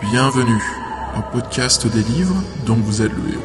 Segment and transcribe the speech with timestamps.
[0.00, 0.62] Bienvenue,
[1.16, 3.42] un podcast des livres dont vous êtes le héros.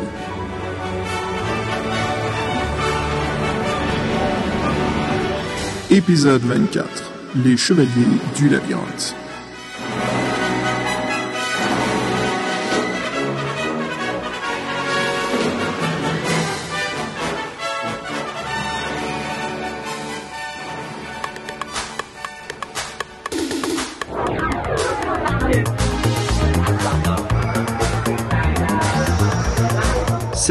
[5.89, 6.88] Épisode 24.
[7.44, 7.89] Les Chevaliers
[8.36, 9.16] du Labyrinthe.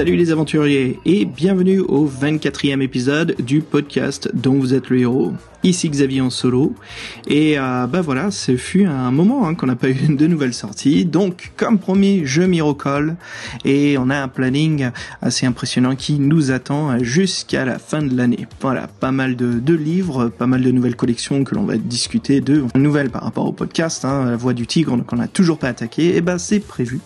[0.02, 5.32] Salut les aventuriers et bienvenue au 24e épisode du podcast dont vous êtes le héros.
[5.62, 6.74] Ici Xavier en solo
[7.28, 10.54] et euh, bah voilà, ce fut un moment hein, qu'on n'a pas eu de nouvelles
[10.54, 11.04] sorties.
[11.04, 13.14] Donc comme promis, je m'y recolle
[13.64, 18.48] et on a un planning assez impressionnant qui nous attend jusqu'à la fin de l'année.
[18.60, 22.64] Voilà, pas mal de, livres, pas mal de nouvelles collections que l'on va discuter de
[22.74, 24.04] nouvelles par rapport au podcast.
[24.04, 26.98] Hein, la Voix du Tigre qu'on n'a toujours pas attaqué, et ben c'est prévu.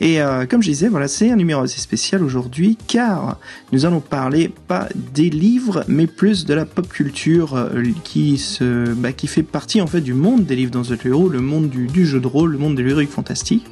[0.00, 3.38] Et euh, comme je disais, voilà, c'est un numéro assez spécial aujourd'hui car
[3.72, 8.92] nous allons parler pas des livres, mais plus de la pop culture euh, qui se,
[8.94, 11.68] bah, qui fait partie en fait du monde des livres dans The Hero, le monde
[11.68, 13.66] du, jeu de rôle, le monde de l'héroïque fantastique.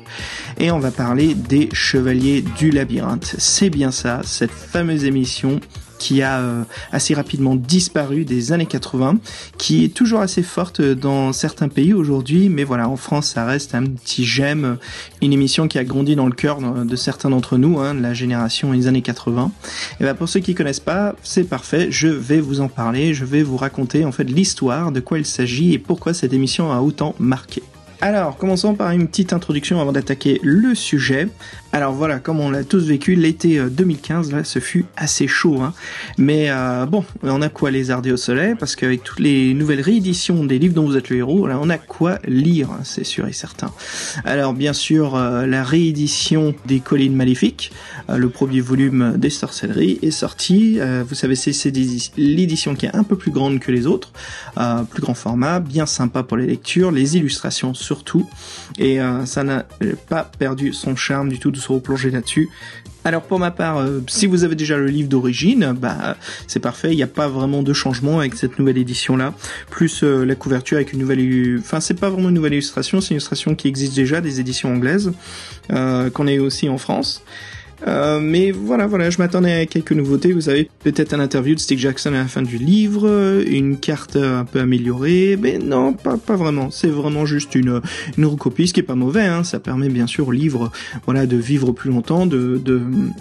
[0.58, 3.34] Et on va parler des Chevaliers du Labyrinthe.
[3.38, 5.60] C'est bien ça, cette fameuse émission
[6.04, 9.20] qui a euh, assez rapidement disparu des années 80,
[9.56, 13.74] qui est toujours assez forte dans certains pays aujourd'hui, mais voilà, en France, ça reste
[13.74, 14.76] un petit j'aime,
[15.22, 18.74] une émission qui a grandi dans le cœur de certains d'entre nous, hein, la génération
[18.74, 19.50] des années 80.
[19.98, 23.24] Et ben pour ceux qui connaissent pas, c'est parfait, je vais vous en parler, je
[23.24, 26.80] vais vous raconter en fait l'histoire, de quoi il s'agit et pourquoi cette émission a
[26.80, 27.62] autant marqué.
[28.04, 31.28] Alors, commençons par une petite introduction avant d'attaquer le sujet.
[31.74, 35.60] Alors voilà, comme on l'a tous vécu, l'été 2015, là, ce fut assez chaud.
[35.60, 35.74] Hein.
[36.18, 40.44] Mais euh, bon, on a quoi lézarder au soleil, parce qu'avec toutes les nouvelles rééditions
[40.44, 43.32] des livres dont vous êtes le héros, on a quoi lire, hein, c'est sûr et
[43.32, 43.72] certain.
[44.24, 47.72] Alors bien sûr, euh, la réédition des Collines Maléfiques,
[48.08, 50.78] euh, le premier volume des sorcelleries, est sorti.
[50.78, 51.72] Euh, vous savez, c'est
[52.16, 54.12] l'édition qui est un peu plus grande que les autres,
[54.58, 58.28] euh, plus grand format, bien sympa pour les lectures, les illustrations surtout,
[58.78, 59.66] et ça n'a
[60.08, 62.48] pas perdu son charme du tout se replonger là-dessus.
[63.06, 66.16] Alors pour ma part, euh, si vous avez déjà le livre d'origine, bah
[66.46, 69.34] c'est parfait, il n'y a pas vraiment de changement avec cette nouvelle édition là.
[69.70, 73.10] Plus euh, la couverture avec une nouvelle, enfin c'est pas vraiment une nouvelle illustration, c'est
[73.10, 75.12] une illustration qui existe déjà des éditions anglaises
[75.70, 77.22] euh, qu'on a eu aussi en France.
[77.86, 80.32] Euh, mais voilà, voilà, je m'attendais à quelques nouveautés.
[80.32, 84.16] Vous avez peut-être un interview de Stick Jackson à la fin du livre, une carte
[84.16, 86.70] un peu améliorée, mais non, pas, pas vraiment.
[86.70, 87.80] C'est vraiment juste une,
[88.16, 89.26] une recopie, ce qui est pas mauvais.
[89.26, 89.44] Hein.
[89.44, 90.70] Ça permet bien sûr au livre,
[91.04, 92.62] voilà, de vivre plus longtemps, de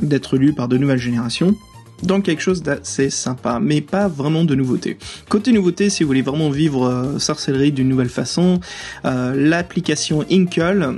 [0.02, 1.56] d'être lu par de nouvelles générations
[2.03, 4.97] donc quelque chose d'assez sympa, mais pas vraiment de nouveauté.
[5.30, 8.59] Côté nouveauté, si vous voulez vraiment vivre euh, sorcellerie d'une nouvelle façon,
[9.06, 10.97] euh, l'application Inkle,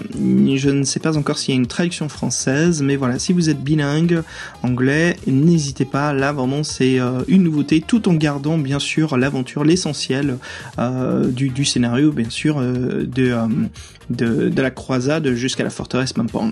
[0.56, 3.50] je ne sais pas encore s'il y a une traduction française, mais voilà, si vous
[3.50, 4.22] êtes bilingue
[4.64, 9.64] anglais, n'hésitez pas, là vraiment c'est euh, une nouveauté, tout en gardant bien sûr l'aventure,
[9.64, 10.38] l'essentiel
[11.30, 13.06] du, scénario, bien sûr, de,
[14.10, 16.52] de, de la croisade jusqu'à la forteresse Mampang.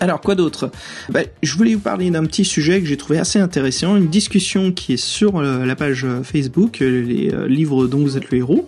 [0.00, 0.70] Alors quoi d'autre?
[1.10, 4.70] Bah, Je voulais vous parler d'un petit sujet que j'ai trouvé assez intéressant, une discussion
[4.70, 8.38] qui est sur euh, la page euh, Facebook, euh, les livres dont vous êtes le
[8.38, 8.66] héros,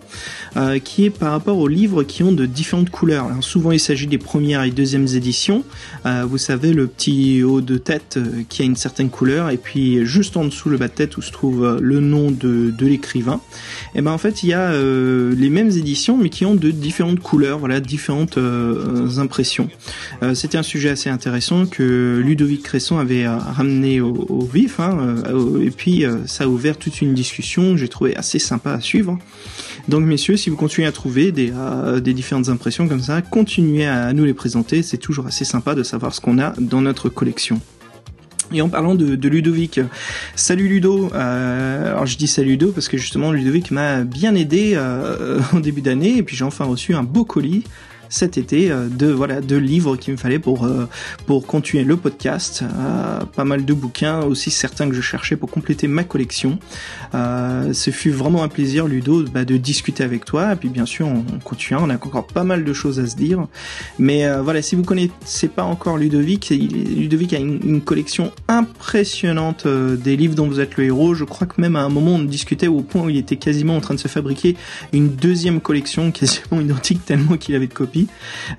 [0.83, 3.27] qui est par rapport aux livres qui ont de différentes couleurs.
[3.39, 5.63] Souvent il s'agit des premières et deuxièmes éditions.
[6.05, 8.19] Vous savez le petit haut de tête
[8.49, 11.21] qui a une certaine couleur et puis juste en dessous le bas de tête où
[11.21, 13.39] se trouve le nom de, de l'écrivain.
[13.95, 16.71] Et eh ben en fait il y a les mêmes éditions mais qui ont de
[16.71, 18.37] différentes couleurs, voilà différentes
[19.17, 19.69] impressions.
[20.33, 25.21] C'était un sujet assez intéressant intéressant que Ludovic Cresson avait euh, ramené au, vif, hein,
[25.27, 28.81] euh, et puis euh, ça a ouvert toute une discussion j'ai trouvé assez sympa à
[28.81, 29.19] suivre.
[29.87, 31.53] Donc messieurs, si vous continuez à trouver des,
[32.13, 36.15] différentes impressions comme ça, continuez à nous les présenter, c'est toujours assez sympa de savoir
[36.15, 37.61] ce qu'on a dans notre collection.
[38.51, 39.79] Et en parlant de, Ludovic,
[40.35, 41.13] salut Ludo.
[41.13, 44.75] Alors je dis salut Ludo parce que justement Ludovic m'a bien aidé
[45.53, 47.63] en début d'année et puis j'ai enfin reçu un beau colis
[48.11, 50.87] cet été euh, de voilà de livres qu'il me fallait pour euh,
[51.25, 52.61] pour continuer le podcast.
[52.61, 56.59] Euh, pas mal de bouquins aussi certains que je cherchais pour compléter ma collection.
[57.13, 61.07] ce fut vraiment un plaisir Ludo bah, de discuter avec toi et puis bien sûr
[61.07, 63.47] on, continue, on a encore pas mal de choses à se dire.
[63.97, 70.17] Mais voilà si vous connaissez pas encore Ludovic, Ludovic a une, une collection impressionnante des
[70.17, 71.13] livres dont vous êtes le héros.
[71.13, 73.77] Je crois que même à un moment on discutait au point où il était quasiment
[73.77, 74.57] en train de se fabriquer
[74.91, 78.00] une deuxième collection quasiment identique tellement qu'il avait de copies.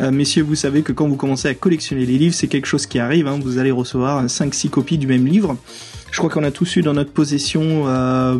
[0.01, 2.87] Euh, messieurs, vous savez que quand vous commencez à collectionner les livres, c'est quelque chose
[2.87, 3.27] qui arrive.
[3.27, 3.39] Hein.
[3.43, 5.57] vous allez recevoir 5-6 copies du même livre.
[6.13, 8.39] Je crois qu'on a tous eu dans notre possession euh,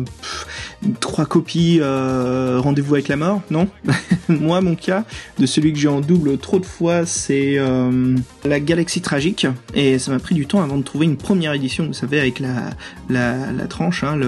[0.99, 3.67] trois copies euh, Rendez-vous avec la mort, non?
[4.29, 5.05] Moi, mon cas,
[5.39, 8.15] de celui que j'ai en double trop de fois, c'est euh,
[8.45, 11.87] la Galaxie Tragique, et ça m'a pris du temps avant de trouver une première édition,
[11.87, 14.19] vous savez, avec la, tranche, hein,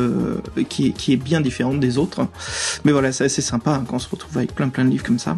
[0.67, 2.27] qui est bien différente des autres.
[2.83, 5.05] Mais voilà, c'est assez sympa hein, quand on se retrouve avec plein plein de livres
[5.05, 5.37] comme ça.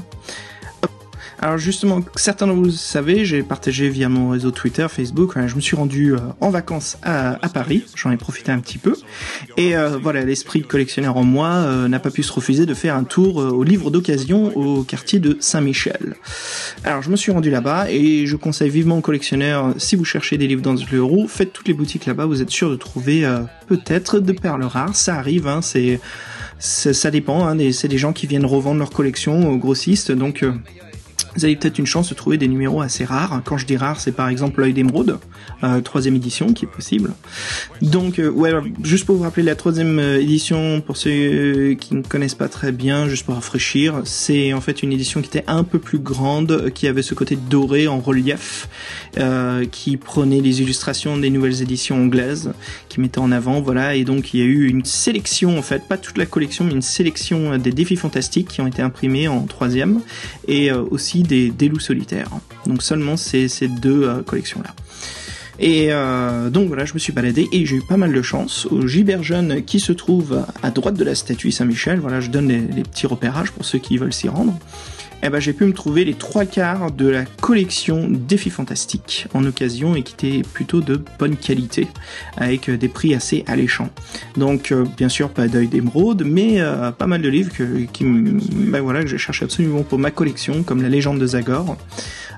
[1.40, 5.56] Alors justement, certains de vous le savez, j'ai partagé via mon réseau Twitter, Facebook, je
[5.56, 8.96] me suis rendu euh, en vacances à, Paris, j'en ai profité un petit peu,
[9.56, 12.96] et euh, voilà, l'esprit collectionneur en moi euh, n'a pas pu se refuser de faire
[12.96, 16.16] un tour au livre d'occasion au quartier de Saint-Michel.
[16.84, 20.40] Alors je me suis rendu là-bas, et je conseille vivement aux collectionneurs, si vous cherchez
[20.40, 23.30] des livres dans l'euro, faites toutes les boutiques là-bas, vous êtes sûr de trouver
[23.68, 26.00] peut-être de perles rares, ça arrive, hein, c'est...
[26.60, 30.44] Ça, dépend, hein, c'est des gens qui viennent revendre leur collection aux grossistes, donc
[31.36, 33.42] vous avez peut-être une chance de trouver des numéros assez rares.
[33.46, 35.20] Quand je dis rares, c'est par exemple l'œil d'émeraude,
[35.64, 37.14] euh, troisième édition, qui est possible.
[37.82, 38.52] Donc, euh, ouais,
[38.84, 42.72] juste pour vous rappeler la troisième euh, édition, pour ceux qui ne connaissent pas très
[42.72, 46.72] bien, juste pour rafraîchir, c'est en fait une édition qui était un peu plus grande,
[46.74, 48.68] qui avait ce côté doré en relief,
[49.18, 52.52] euh, qui prenait les illustrations des nouvelles éditions anglaises,
[52.98, 55.84] qui mettait en avant, voilà, et donc il y a eu une sélection, en fait,
[55.88, 59.42] pas toute la collection, mais une sélection des défis fantastiques qui ont été imprimés en
[59.42, 60.02] troisième,
[60.48, 62.30] et aussi des, loups solitaires.
[62.66, 64.74] Donc seulement ces, deux euh, collections-là.
[65.60, 68.68] Et euh, donc voilà, je me suis baladé et j'ai eu pas mal de chance
[68.72, 72.00] au Giberjeune qui se trouve à droite de la statue Saint-Michel.
[72.00, 74.58] Voilà, je donne les, petits repérages pour ceux qui veulent s'y rendre.
[75.24, 79.44] Eh ben j'ai pu me trouver les trois quarts de la collection Défis Fantastiques en
[79.46, 81.88] occasion et qui était plutôt de bonne qualité
[82.38, 83.90] avec des prix assez alléchants.
[84.38, 86.62] Donc euh, bien sûr pas d'œil d'émeraude, mais
[86.98, 90.64] pas mal de livres que, qui, ben voilà, que j'ai cherché absolument pour ma collection,
[90.64, 91.78] comme la légende de Zagor.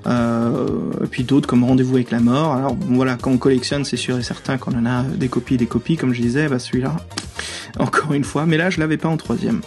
[0.07, 2.53] Euh, et puis d'autres comme Rendez-vous avec la mort.
[2.53, 5.57] Alors voilà, quand on collectionne, c'est sûr et certain qu'on en a des copies et
[5.57, 6.95] des copies, comme je disais, bah celui-là,
[7.77, 9.61] encore une fois, mais là je l'avais pas en troisième.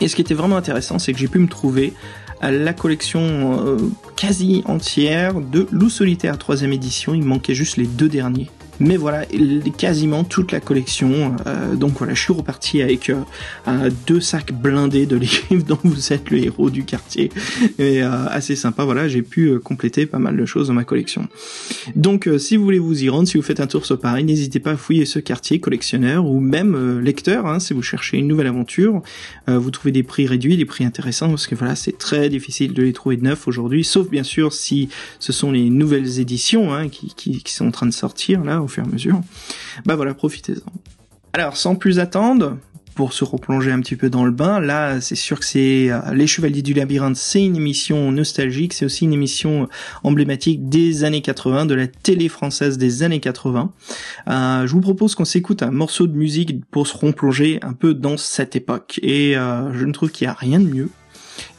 [0.00, 1.92] Et ce qui était vraiment intéressant, c'est que j'ai pu me trouver
[2.40, 3.76] à la collection euh,
[4.16, 7.14] quasi entière de Loup Solitaire troisième édition.
[7.14, 8.50] Il me manquait juste les deux derniers.
[8.80, 9.24] Mais voilà,
[9.76, 11.36] quasiment toute la collection.
[11.46, 15.16] Euh, donc voilà, je suis reparti avec euh, deux sacs blindés de
[15.50, 17.30] livres dont vous êtes le héros du quartier.
[17.78, 21.28] Et euh, assez sympa, voilà, j'ai pu compléter pas mal de choses dans ma collection.
[21.96, 24.60] Donc si vous voulez vous y rendre, si vous faites un tour sur Paris, n'hésitez
[24.60, 28.46] pas à fouiller ce quartier collectionneur ou même lecteur, hein, si vous cherchez une nouvelle
[28.46, 29.02] aventure.
[29.46, 32.82] vous trouvez des prix réduits, des prix intéressants, parce que voilà, c'est très difficile de
[32.82, 34.88] les trouver de neuf aujourd'hui, sauf bien sûr si
[35.18, 38.62] ce sont les nouvelles éditions hein, qui, qui, qui sont en train de sortir là
[38.76, 39.20] au mesure.
[39.84, 40.72] Bah voilà, profitez-en.
[41.32, 42.56] Alors, sans plus attendre,
[42.98, 46.00] pour se replonger un petit peu dans le bain, là, c'est sûr que c'est euh,
[46.14, 49.68] Les Chevaliers du Labyrinthe, c'est une émission nostalgique, c'est aussi une émission
[50.02, 53.72] emblématique des années 80, de la télé française des années 80.
[54.28, 57.94] Euh, je vous propose qu'on s'écoute un morceau de musique pour se replonger un peu
[57.94, 58.98] dans cette époque.
[59.04, 60.90] Et euh, je ne trouve qu'il n'y a rien de mieux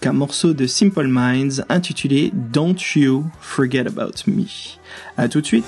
[0.01, 4.43] qu'un morceau de Simple Minds intitulé Don't You Forget About Me.
[5.15, 5.63] À tout de suite.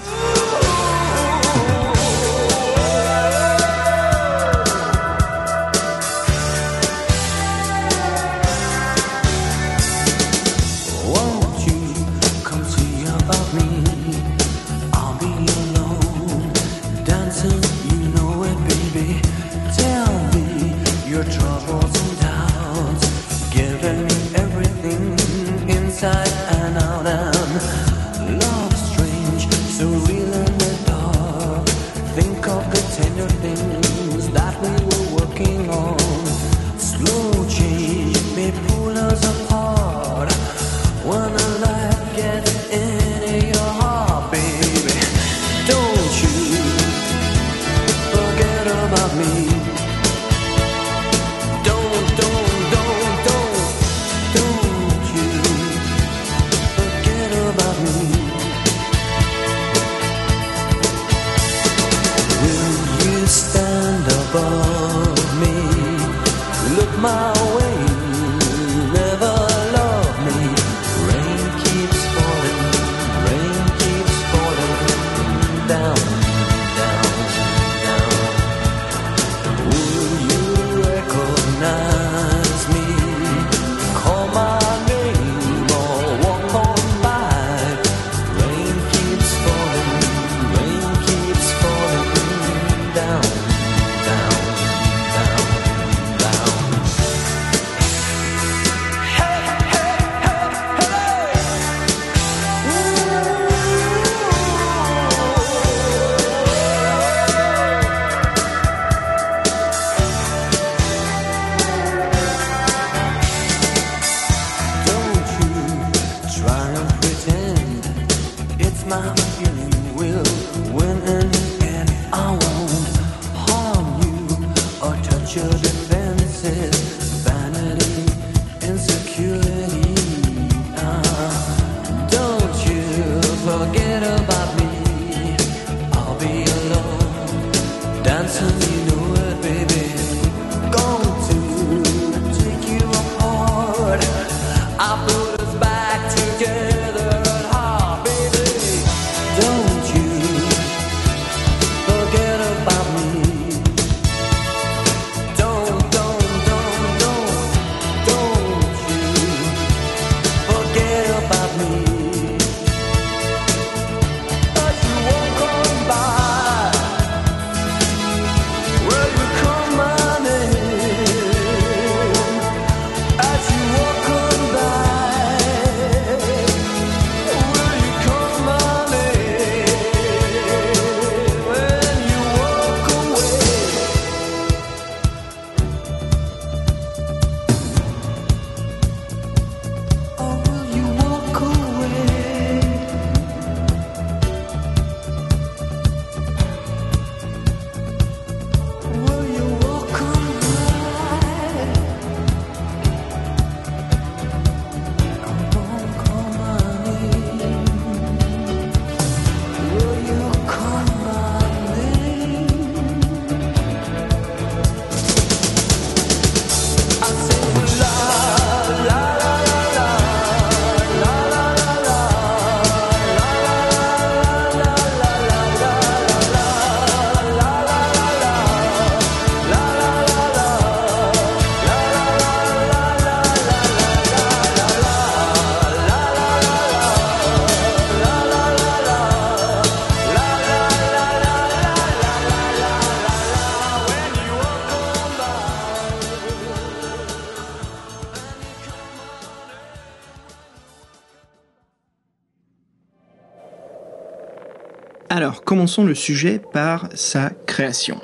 [255.61, 258.01] Commençons le sujet par sa création.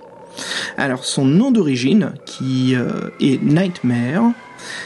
[0.78, 4.32] Alors, son nom d'origine, qui euh, est Nightmare,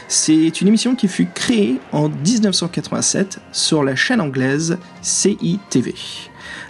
[0.08, 5.92] c'est une émission qui fut créée en 1987 sur la chaîne anglaise CITV.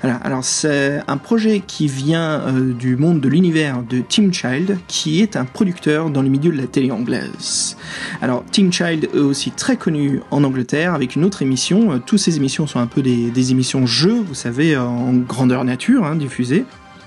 [0.02, 5.20] Alors, c'est un projet qui vient euh, du monde de l'univers de Tim Child, qui
[5.20, 7.76] est un producteur dans le milieu de la télé anglaise.
[8.20, 11.92] Alors Tim Child est aussi très connu en Angleterre avec une autre émission.
[11.92, 16.04] Euh, toutes ces émissions sont un peu des, émissions jeux, vous savez, en grandeur nature,
[16.04, 16.64] hein, diffusées.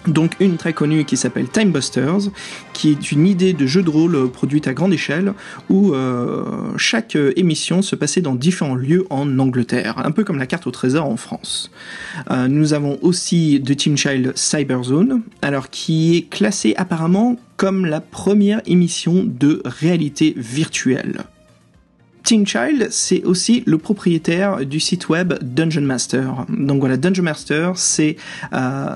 [0.08, 2.30] Donc une très connue qui s'appelle Time Busters,
[2.74, 5.34] qui est une idée de jeu de rôle produite à grande échelle,
[5.70, 6.44] où euh,
[6.78, 10.72] chaque émission se passait dans différents lieux en Angleterre, un peu comme la carte au
[10.72, 11.72] trésor en France.
[12.30, 18.02] Euh, nous avons aussi de Team Child Cyberzone, alors qui est classé apparemment comme la
[18.02, 21.24] première émission de réalité virtuelle.
[22.26, 26.48] Tim Child, c'est aussi le propriétaire du site web Dungeon Master.
[26.50, 28.16] Donc voilà, Dungeon Master, c'est
[28.52, 28.88] euh,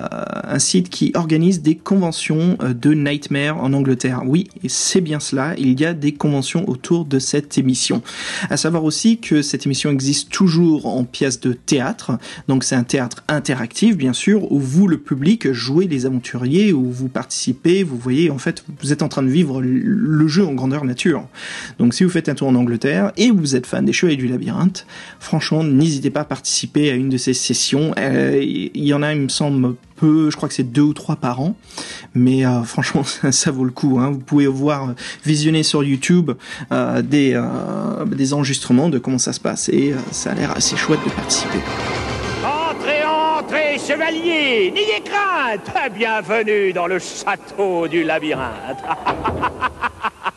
[0.42, 4.22] un site qui organise des conventions euh, de Nightmare en Angleterre.
[4.26, 8.02] Oui, c'est bien cela, il y a des conventions autour de cette émission.
[8.50, 12.18] À savoir aussi que cette émission existe toujours en pièce de théâtre.
[12.48, 16.90] Donc c'est un théâtre interactif, bien sûr, où vous, le public, jouez les aventuriers, où
[16.90, 20.54] vous participez, vous voyez, en fait, vous êtes en train de vivre le jeu en
[20.54, 21.28] grandeur nature.
[21.78, 24.26] Donc si vous faites un tour en Angleterre, et vous êtes fan des Chevaliers du
[24.26, 24.86] Labyrinthe,
[25.20, 27.94] franchement, n'hésitez pas à participer à une de ces sessions.
[27.98, 30.94] Euh, il y en a, il me semble, peu, je crois que c'est deux ou
[30.94, 31.54] trois par an,
[32.14, 33.98] mais euh, franchement, ça, vaut le coup.
[34.00, 34.12] Hein.
[34.12, 36.30] Vous pouvez voir, visionner sur YouTube
[36.72, 37.38] euh, des,
[38.06, 41.58] des enregistrements de comment ça se passe, et ça a l'air assez chouette de participer.
[42.42, 48.78] Entrez, entrez, chevalier, n'ayez crainte, bienvenue dans le château du labyrinthe.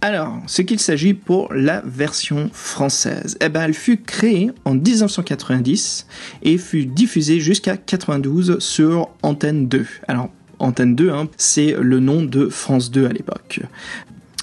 [0.00, 6.06] Alors, ce qu'il s'agit pour la version française, eh ben, elle fut créée en 1990
[6.42, 9.86] et fut diffusée jusqu'à 92 sur Antenne 2.
[10.06, 13.60] Alors, Antenne 2, hein, c'est le nom de France 2 à l'époque.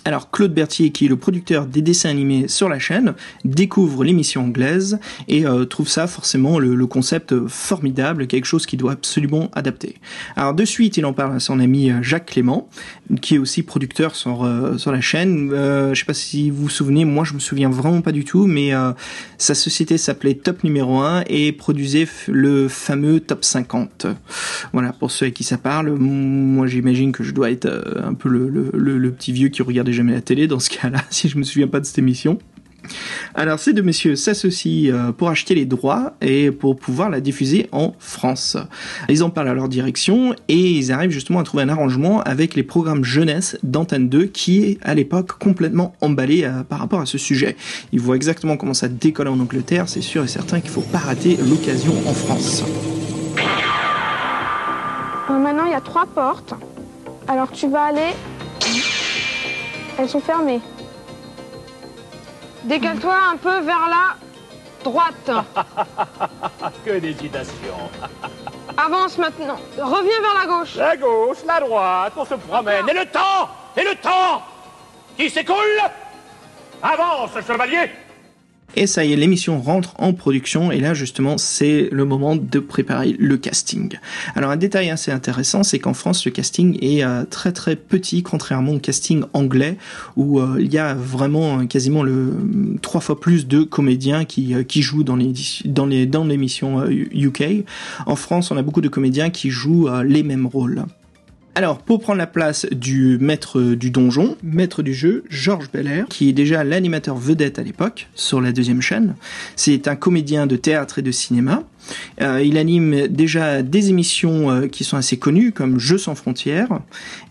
[0.05, 3.13] Alors Claude Berthier, qui est le producteur des dessins animés sur la chaîne,
[3.45, 8.91] découvre l'émission anglaise et euh, trouve ça forcément le, concept formidable, quelque chose qu'il doit
[8.91, 9.95] absolument adapter.
[10.35, 12.69] Alors de suite, il en parle à son ami euh, Jacques Clément,
[13.21, 15.51] qui est aussi producteur sur euh, sur la chaîne.
[15.53, 18.25] Euh, je sais pas si vous vous souvenez, moi je me souviens vraiment pas du
[18.25, 18.71] tout, mais
[19.37, 24.07] sa société s'appelait Top numéro 1 et produisait le fameux Top 50.
[24.73, 25.91] Voilà pour ceux à qui ça parle.
[25.91, 27.67] Moi j'imagine que je dois être
[28.03, 29.61] un peu le, le, petit vieux qui
[29.93, 32.39] jamais la télé dans ce cas-là, si je me souviens pas de cette émission.
[33.35, 37.67] Alors ces deux messieurs s'associent euh, pour acheter les droits et pour pouvoir la diffuser
[37.71, 38.57] en France.
[39.09, 42.55] Ils en parlent à leur direction et ils arrivent justement à trouver un arrangement avec
[42.55, 47.05] les programmes jeunesse d'Antenne 2 qui est à l'époque complètement emballé euh, par rapport à
[47.05, 47.55] ce sujet.
[47.91, 50.99] Ils voient exactement comment ça décolle en Angleterre, c'est sûr et certain qu'il faut pas
[50.99, 52.63] rater l'occasion en France.
[55.29, 56.53] maintenant il y a trois portes.
[57.27, 58.11] Alors tu vas aller
[59.97, 60.61] elles sont fermées.
[62.63, 64.15] Décale-toi un peu vers la
[64.83, 65.31] droite.
[66.85, 67.75] que d'hésitation.
[68.77, 69.57] Avance maintenant.
[69.77, 70.75] Reviens vers la gauche.
[70.75, 72.87] La gauche, la droite, on se promène.
[72.89, 74.41] Et le temps Et le temps
[75.17, 75.55] Qui s'écoule
[76.81, 77.89] Avance, chevalier
[78.75, 82.59] et ça y est, l'émission rentre en production et là justement c'est le moment de
[82.59, 83.97] préparer le casting.
[84.35, 88.23] Alors un détail assez intéressant, c'est qu'en France le casting est euh, très très petit
[88.23, 89.77] contrairement au casting anglais
[90.15, 92.33] où euh, il y a vraiment euh, quasiment le
[92.81, 95.33] trois fois plus de comédiens qui jouent dans les
[95.65, 97.65] dans les dans l'émission UK.
[98.05, 100.85] En France, on a beaucoup de comédiens qui jouent les mêmes rôles.
[101.55, 106.29] Alors, pour prendre la place du maître du donjon, maître du jeu, Georges Belair, qui
[106.29, 109.15] est déjà l'animateur vedette à l'époque sur la deuxième chaîne,
[109.55, 111.61] c'est un comédien de théâtre et de cinéma.
[112.21, 116.79] Euh, il anime déjà des émissions euh, qui sont assez connues comme Jeux sans frontières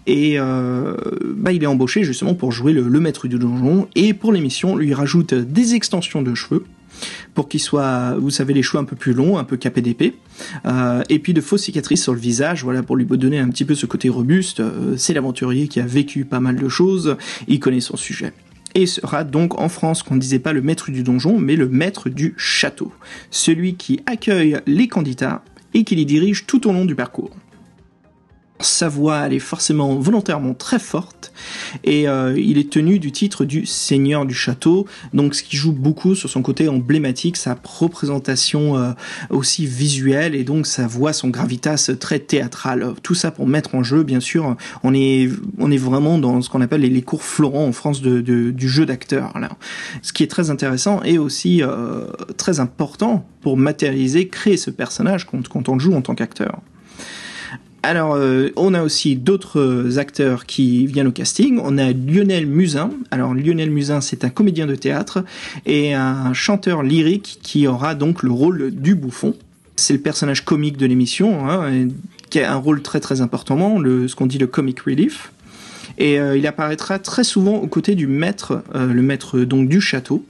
[0.07, 0.95] et euh,
[1.37, 4.77] bah, il est embauché justement pour jouer le, le maître du donjon et pour l'émission
[4.77, 6.65] lui rajoute des extensions de cheveux
[7.35, 10.15] pour qu'il soit, vous savez, les cheveux un peu plus longs, un peu capé d'épée,
[10.67, 13.65] euh, et puis de fausses cicatrices sur le visage, voilà, pour lui donner un petit
[13.65, 14.61] peu ce côté robuste.
[14.61, 17.17] Euh, c'est l'aventurier qui a vécu pas mal de choses,
[17.49, 18.33] il connaît son sujet.
[18.75, 21.69] Et sera donc en France qu'on ne disait pas le maître du donjon, mais le
[21.69, 22.93] maître du château,
[23.31, 25.43] celui qui accueille les candidats
[25.75, 27.37] et qui les dirige tout au long du parcours.
[28.65, 31.33] Sa voix elle est forcément volontairement très forte.
[31.85, 34.87] Et euh, il est tenu du titre du seigneur du château.
[35.13, 38.93] Donc ce qui joue beaucoup sur son côté emblématique sa représentation euh,
[39.31, 42.95] aussi visuelle et donc sa voix son gravitas très théâtral.
[43.03, 46.51] Tout ça pour mettre en jeu bien sûr on est on est vraiment dans ce
[46.51, 49.51] qu'on appelle les, cours Florent en France de, du jeu d'acteur là.
[50.03, 55.27] Ce qui est très intéressant et aussi euh, très important pour matérialiser créer ce personnage
[55.27, 56.61] quand, quand on le joue en tant qu'acteur
[57.85, 61.59] alors, euh, on a aussi d'autres acteurs qui viennent au casting.
[61.63, 62.91] On a Lionel Musin.
[63.11, 65.25] Alors, Lionel Musin, c'est un comédien de théâtre
[65.67, 69.35] et un chanteur lyrique qui aura donc le rôle du bouffon.
[69.75, 71.89] C'est le personnage comique de l'émission, hein,
[72.31, 75.33] qui a un rôle très très important, ce qu'on dit le comic relief.
[75.99, 79.81] Et euh, il apparaîtra très souvent aux côtés du maître, euh, le maître donc du
[79.81, 80.25] château,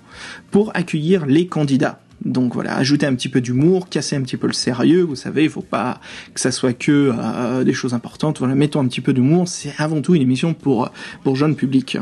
[0.50, 2.00] pour accueillir les candidats.
[2.24, 5.44] Donc voilà, ajouter un petit peu d'humour, casser un petit peu le sérieux, vous savez,
[5.44, 6.00] il faut pas
[6.34, 8.38] que ça soit que euh, des choses importantes.
[8.38, 10.90] Voilà, mettons un petit peu d'humour, c'est avant tout une émission pour
[11.24, 11.98] pour jeunes publics.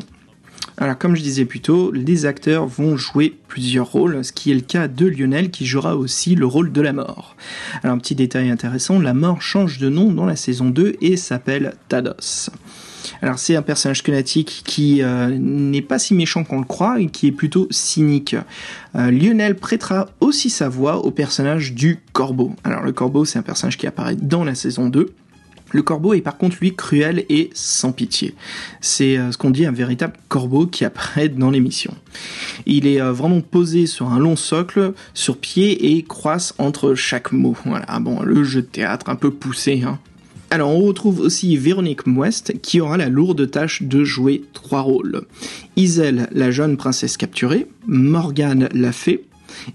[0.76, 4.54] Alors comme je disais plus tôt, les acteurs vont jouer plusieurs rôles, ce qui est
[4.54, 7.36] le cas de Lionel qui jouera aussi le rôle de la mort.
[7.82, 11.16] Alors un petit détail intéressant, la mort change de nom dans la saison 2 et
[11.16, 12.50] s'appelle Tados.
[13.22, 17.06] Alors c'est un personnage lunatique qui euh, n'est pas si méchant qu'on le croit et
[17.06, 18.36] qui est plutôt cynique.
[18.96, 22.54] Euh, Lionel prêtera aussi sa voix au personnage du Corbeau.
[22.64, 25.12] Alors le Corbeau c'est un personnage qui apparaît dans la saison 2.
[25.72, 28.34] Le corbeau est par contre lui cruel et sans pitié.
[28.80, 31.94] C'est euh, ce qu'on dit un véritable corbeau qui apparaît dans l'émission.
[32.66, 37.54] Il est vraiment posé sur un long socle, sur pied et croisse entre chaque mot.
[37.64, 40.00] Voilà, bon, le jeu de théâtre un peu poussé, hein.
[40.52, 45.22] Alors on retrouve aussi Véronique Mouest qui aura la lourde tâche de jouer trois rôles.
[45.76, 49.24] Iselle, la jeune princesse capturée, Morgane la fée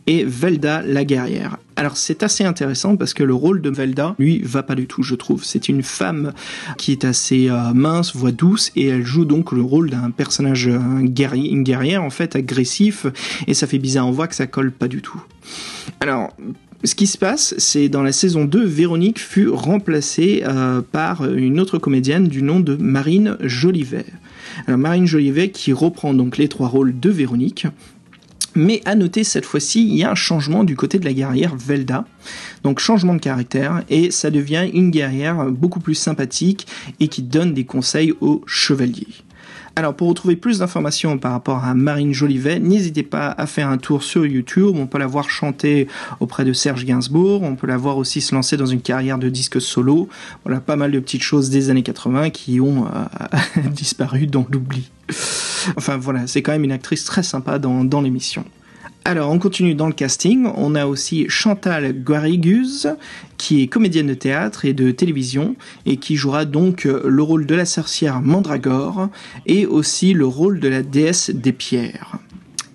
[0.05, 1.57] et Velda la guerrière.
[1.77, 5.01] Alors c'est assez intéressant parce que le rôle de Velda, lui, va pas du tout,
[5.01, 5.45] je trouve.
[5.45, 6.33] C'est une femme
[6.77, 10.67] qui est assez euh, mince, voix douce, et elle joue donc le rôle d'un personnage,
[10.67, 11.09] une
[11.63, 13.05] guerrière en fait, agressif,
[13.47, 15.21] et ça fait bizarre, on voit que ça colle pas du tout.
[15.99, 16.33] Alors,
[16.83, 21.59] ce qui se passe, c'est dans la saison 2, Véronique fut remplacée euh, par une
[21.59, 24.05] autre comédienne du nom de Marine Jolivet.
[24.67, 27.67] Alors Marine Jolivet qui reprend donc les trois rôles de Véronique.
[28.57, 31.55] Mais à noter cette fois-ci, il y a un changement du côté de la guerrière
[31.55, 32.05] Velda.
[32.63, 36.65] Donc changement de caractère et ça devient une guerrière beaucoup plus sympathique
[37.01, 39.07] et qui donne des conseils aux chevaliers.
[39.77, 43.77] Alors pour retrouver plus d'informations par rapport à Marine Jolivet, n'hésitez pas à faire un
[43.77, 44.75] tour sur YouTube.
[44.75, 45.89] On peut la voir chanter
[46.21, 47.43] auprès de Serge Gainsbourg.
[47.43, 50.07] On peut la voir aussi se lancer dans une carrière de disque solo.
[50.45, 54.89] Voilà, pas mal de petites choses des années 80 qui ont euh, disparu dans l'oubli.
[55.75, 58.45] Enfin voilà, c'est quand même une actrice très sympa dans, dans l'émission.
[59.07, 60.47] Alors, on continue dans le casting.
[60.55, 62.87] On a aussi Chantal Guariguz,
[63.37, 67.53] qui est comédienne de théâtre et de télévision, et qui jouera donc le rôle de
[67.53, 69.09] la sorcière Mandragore,
[69.45, 72.17] et aussi le rôle de la déesse des pierres.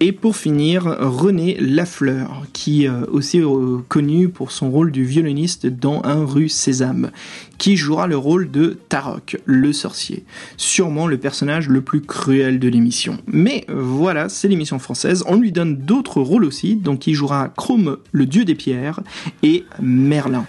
[0.02, 5.04] Et pour finir, René Lafleur, qui est euh, aussi euh, connu pour son rôle du
[5.04, 7.10] violoniste dans Un rue Sésame,
[7.58, 10.24] qui jouera le rôle de Tarok, le sorcier.
[10.56, 13.18] Sûrement le personnage le plus cruel de l'émission.
[13.26, 17.98] Mais voilà, c'est l'émission française, on lui donne d'autres rôles aussi, donc il jouera Chrome,
[18.12, 19.00] le dieu des pierres,
[19.42, 20.46] et Merlin.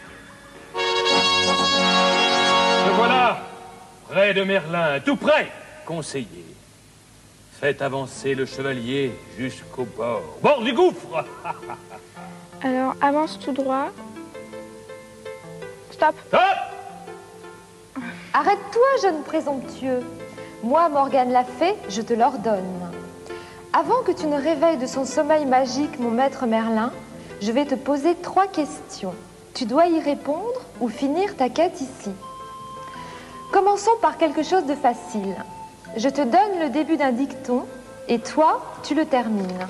[2.96, 3.46] voilà,
[4.10, 5.52] près de Merlin, tout près,
[5.86, 6.46] conseiller.
[7.62, 10.24] Faites avancer le chevalier jusqu'au bord.
[10.42, 11.24] Bord du gouffre
[12.64, 13.90] Alors, avance tout droit.
[15.92, 16.42] Stop Stop
[18.34, 20.00] Arrête-toi, jeune présomptueux.
[20.64, 22.92] Moi, Morgane l'a fait, je te l'ordonne.
[23.74, 26.92] Avant que tu ne réveilles de son sommeil magique mon maître Merlin,
[27.44, 29.14] je vais te poser trois questions.
[29.54, 32.10] Tu dois y répondre ou finir ta quête ici.
[33.54, 35.36] Commençons par quelque chose de facile.
[35.98, 37.64] Je te donne le début d'un dicton
[38.08, 39.68] et toi, tu le termines.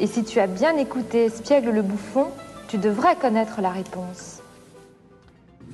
[0.00, 2.28] Et si tu as bien écouté Espiègle le bouffon,
[2.68, 4.40] tu devrais connaître la réponse.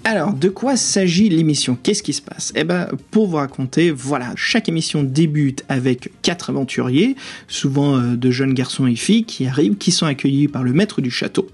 [0.02, 1.78] Alors, de quoi s'agit l'émission?
[1.80, 2.52] Qu'est-ce qui se passe?
[2.56, 7.14] Eh ben, pour vous raconter, voilà, chaque émission débute avec quatre aventuriers,
[7.46, 11.00] souvent euh, de jeunes garçons et filles qui arrivent, qui sont accueillis par le maître
[11.00, 11.48] du château.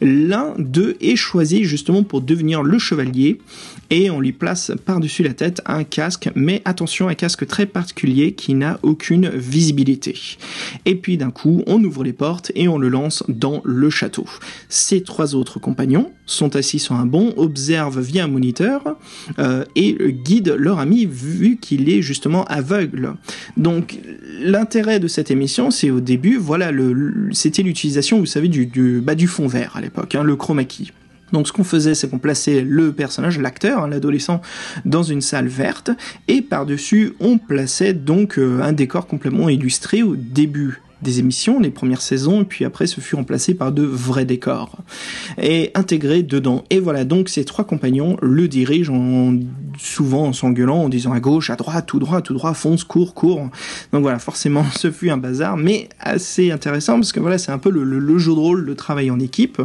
[0.00, 3.40] L'un d'eux est choisi justement pour devenir le chevalier
[3.90, 8.32] et on lui place par-dessus la tête un casque, mais attention, un casque très particulier
[8.32, 10.14] qui n'a aucune visibilité.
[10.84, 14.26] Et puis d'un coup, on ouvre les portes et on le lance dans le château.
[14.68, 18.82] Ses trois autres compagnons sont assis sur un banc, observent via un moniteur
[19.38, 23.14] euh, et guident leur ami vu qu'il est justement aveugle.
[23.56, 23.98] Donc
[24.40, 26.70] l'intérêt de cette émission, c'est au début, voilà,
[27.32, 30.58] c'était l'utilisation, vous savez, du, du, bah, du fond vert à l'époque, hein, le chroma.
[31.32, 34.40] Donc ce qu'on faisait, c'est qu'on plaçait le personnage, l'acteur, hein, l'adolescent,
[34.84, 35.90] dans une salle verte,
[36.26, 41.70] et par-dessus, on plaçait donc euh, un décor complètement illustré au début des émissions, les
[41.70, 44.78] premières saisons, et puis après ce fut remplacé par de vrais décors
[45.40, 46.64] et intégré dedans.
[46.70, 49.38] Et voilà, donc ces trois compagnons le dirigent en,
[49.78, 53.14] souvent en s'engueulant, en disant à gauche, à droite, tout droit, tout droit, fonce, court,
[53.14, 53.48] court.
[53.92, 57.58] Donc voilà, forcément, ce fut un bazar, mais assez intéressant parce que voilà, c'est un
[57.58, 59.62] peu le, le, jeu de rôle, le travail en équipe,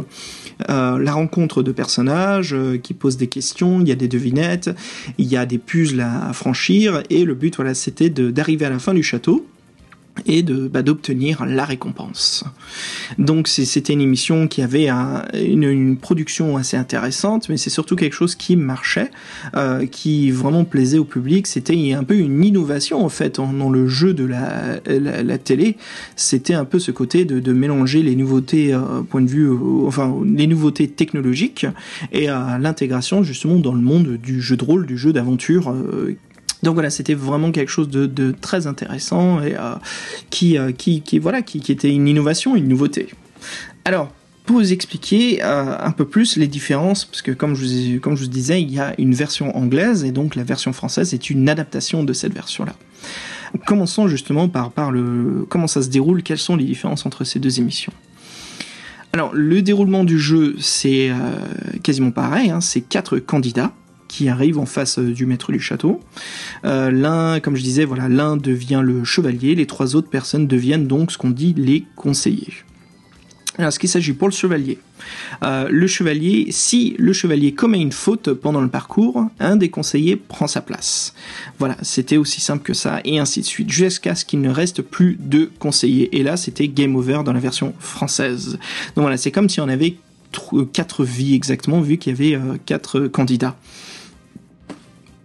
[0.70, 4.70] euh, la rencontre de personnages euh, qui posent des questions, il y a des devinettes,
[5.18, 8.70] il y a des puzzles à, à franchir, et le but, voilà, c'était d'arriver à
[8.70, 9.44] la fin du château
[10.26, 12.44] et de bah, d'obtenir la récompense.
[13.18, 17.96] Donc c'était une émission qui avait un, une, une, production assez intéressante, mais c'est surtout
[17.96, 19.10] quelque chose qui marchait,
[19.56, 21.46] euh, qui vraiment plaisait au public.
[21.46, 25.76] C'était un peu une innovation en fait dans le jeu de la, la, la télé.
[26.16, 29.86] C'était un peu ce côté de, de mélanger les nouveautés euh, point de vue, euh,
[29.86, 31.66] enfin les nouveautés technologiques
[32.12, 36.16] et euh, l'intégration justement dans le monde du jeu de rôle, du jeu d'aventure euh,
[36.64, 39.74] donc voilà, c'était vraiment quelque chose de, très intéressant et euh,
[40.30, 43.10] qui, euh, qui, qui, voilà, qui, était une innovation, une nouveauté.
[43.84, 44.10] Alors,
[44.46, 48.60] pour vous expliquer euh, un peu plus les différences, parce que comme je, vous, disais,
[48.60, 52.12] il y a une version anglaise et donc la version française est une adaptation de
[52.12, 52.74] cette version-là.
[53.66, 57.60] Commençons justement par, le comment ça se déroule, quelles sont les différences entre ces deux
[57.60, 57.92] émissions.
[59.12, 61.12] Alors, le déroulement du jeu, c'est
[61.84, 63.72] quasiment pareil, hein, c'est quatre candidats
[64.14, 66.00] qui arrive en face du maître du château.
[66.64, 70.86] Euh, l'un, comme je disais, voilà, l'un devient le chevalier, les trois autres personnes deviennent
[70.86, 72.52] donc ce qu'on dit les conseillers.
[73.58, 74.78] Alors, ce qu'il s'agit pour le chevalier.
[75.42, 80.14] Euh, le chevalier, si le chevalier commet une faute pendant le parcours, un des conseillers
[80.14, 81.12] prend sa place.
[81.58, 84.80] Voilà, c'était aussi simple que ça, et ainsi de suite, jusqu'à ce qu'il ne reste
[84.82, 86.16] plus de conseillers.
[86.16, 88.60] Et là, c'était game over dans la version française.
[88.94, 89.96] Donc voilà, c'est comme si on avait
[90.72, 93.56] quatre vies exactement, vu qu'il y avait euh, quatre candidats.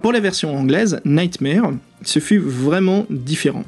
[0.02, 3.66] Pour la version anglaise, Nightmare, ce fut vraiment différent.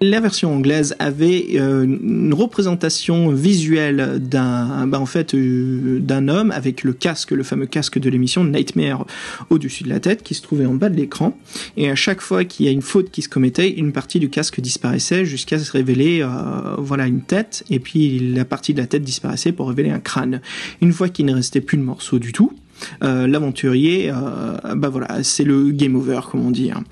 [0.00, 6.84] La version anglaise avait euh, une représentation visuelle d'un, bah en fait, euh, homme avec
[6.84, 9.04] le casque, le fameux casque de l'émission Nightmare
[9.50, 11.36] au-dessus de la tête, qui se trouvait en bas de l'écran.
[11.76, 14.30] Et à chaque fois qu'il y a une faute qui se commettait, une partie du
[14.30, 18.86] casque disparaissait jusqu'à se révéler, euh, voilà, une tête, et puis la partie de la
[18.86, 20.40] tête disparaissait pour révéler un crâne.
[20.80, 22.52] Une fois qu'il ne restait plus de morceaux du tout,
[23.00, 26.70] l'aventurier, euh, bah voilà, c'est le game over, comme on dit.
[26.70, 26.84] Hein.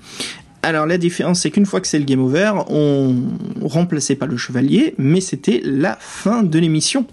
[0.63, 3.15] Alors la différence, c'est qu'une fois que c'est le game over, on
[3.61, 7.05] remplaçait pas le chevalier, mais c'était la fin de l'émission.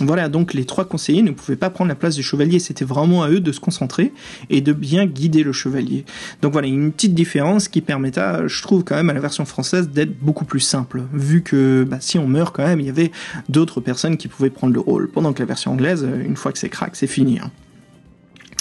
[0.00, 3.22] Voilà, donc les trois conseillers ne pouvaient pas prendre la place du chevalier, c'était vraiment
[3.22, 4.12] à eux de se concentrer
[4.50, 6.04] et de bien guider le chevalier.
[6.42, 9.90] Donc voilà, une petite différence qui permettait, je trouve quand même à la version française
[9.90, 13.12] d'être beaucoup plus simple, vu que bah, si on meurt quand même, il y avait
[13.48, 16.58] d'autres personnes qui pouvaient prendre le rôle, pendant que la version anglaise, une fois que
[16.58, 17.38] c'est crack, c'est fini.
[17.38, 17.50] Hein.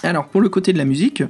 [0.03, 1.23] Alors pour le côté de la musique,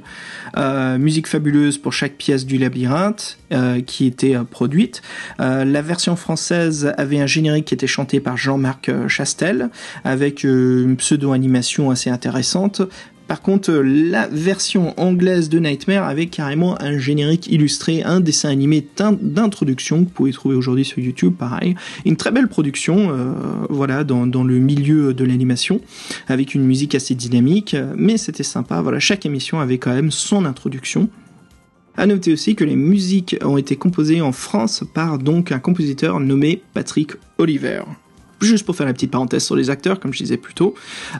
[0.56, 5.00] euh, musique fabuleuse pour chaque pièce du labyrinthe euh, qui était euh, produite.
[5.38, 9.70] La version française avait un générique qui était chanté par Jean-Marc Chastel
[10.04, 12.82] avec une pseudo-animation assez intéressante.
[13.26, 18.86] Par contre, la version anglaise de Nightmare avait carrément un générique illustré, un dessin animé
[19.22, 21.74] d'introduction que vous pouvez trouver aujourd'hui sur YouTube, pareil.
[22.04, 23.32] Une très belle production, euh,
[23.70, 25.80] voilà, dans, le milieu de l'animation,
[26.28, 28.82] avec une musique assez dynamique, mais c'était sympa.
[28.82, 31.08] Voilà, chaque émission avait quand même son introduction.
[31.96, 36.20] À noter aussi que les musiques ont été composées en France par donc un compositeur
[36.20, 37.82] nommé Patrick Oliver
[38.40, 40.74] juste pour faire la petite parenthèse sur les acteurs, comme je disais plus tôt,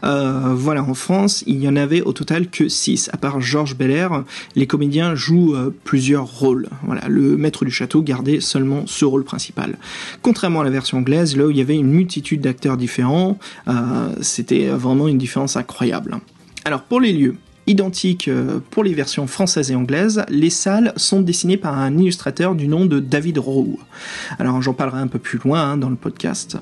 [0.05, 3.11] euh, voilà, en France, il y en avait au total que 6.
[3.12, 4.24] À part Georges Belair,
[4.57, 6.68] les comédiens jouent euh, plusieurs rôles.
[6.83, 9.79] Voilà, le maître du château gardait seulement ce rôle principal.
[10.22, 13.72] Contrairement à la version anglaise, là où il y avait une multitude d'acteurs différents, euh,
[14.20, 16.18] c'était vraiment une différence incroyable.
[16.64, 18.31] Alors pour les lieux, identique
[18.70, 22.87] pour les versions françaises et anglaises, les salles sont dessinées par un illustrateur du nom
[22.87, 23.79] de David Rowe.
[24.38, 26.57] Alors j'en parlerai un peu plus loin hein, dans le podcast.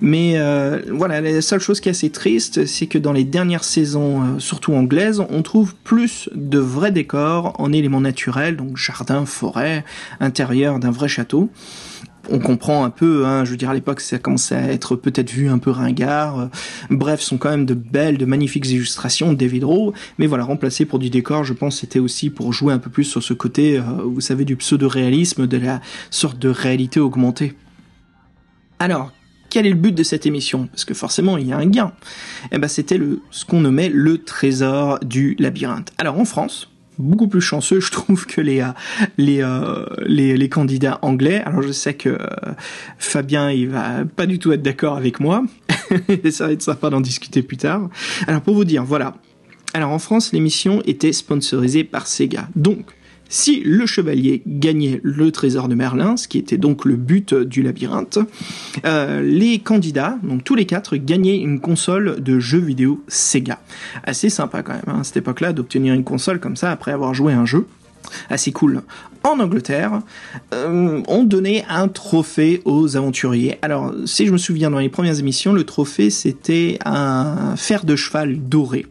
[0.00, 3.64] Mais euh, voilà, la seule chose qui est assez triste, c'est que dans les dernières
[3.64, 9.26] saisons, euh, surtout anglaises, on trouve plus de vrais décors en éléments naturels, donc jardin,
[9.26, 9.84] forêt,
[10.20, 11.50] intérieur d'un vrai château
[12.30, 15.30] on comprend un peu, hein, je veux dire à l'époque ça commençait à être peut-être
[15.30, 16.48] vu un peu ringard,
[16.90, 20.84] bref, sont quand même de belles, de magnifiques illustrations de David Rowe, mais voilà, remplacé
[20.84, 23.78] pour du décor, je pense c'était aussi pour jouer un peu plus sur ce côté,
[23.78, 27.54] euh, vous savez, du pseudo-réalisme, de la sorte de réalité augmentée.
[28.78, 29.12] Alors,
[29.50, 30.66] quel est le but de cette émission?
[30.66, 31.92] Parce que forcément, il y a un gain.
[32.50, 32.98] Eh ben, c'était
[33.30, 35.92] ce qu'on nommait le trésor du labyrinthe.
[35.98, 38.62] Alors, en France, beaucoup plus chanceux, je trouve, que les,
[39.20, 41.42] euh, les, candidats anglais.
[41.44, 42.18] Alors je sais que euh,
[42.98, 45.44] Fabien, il va pas du tout être d'accord avec moi,
[46.30, 47.88] ça va être sympa d'en discuter plus tard.
[48.26, 49.14] Alors pour vous dire, voilà.
[49.72, 52.48] Alors en France, l'émission était sponsorisée par Sega.
[52.54, 52.86] Donc,
[53.28, 57.62] si le chevalier gagnait le trésor de Merlin, ce qui était donc le but du
[57.62, 58.18] labyrinthe,
[58.84, 63.60] euh, les candidats, donc tous les quatre, gagnaient une console de jeux vidéo Sega.
[64.04, 67.14] Assez sympa quand même, hein, à cette époque-là, d'obtenir une console comme ça après avoir
[67.14, 67.66] joué un jeu.
[68.28, 68.82] Assez cool.
[69.22, 70.02] En Angleterre,
[70.52, 73.58] euh, on donnait un trophée aux aventuriers.
[73.62, 77.96] Alors, si je me souviens dans les premières émissions, le trophée c'était un fer de
[77.96, 78.84] cheval doré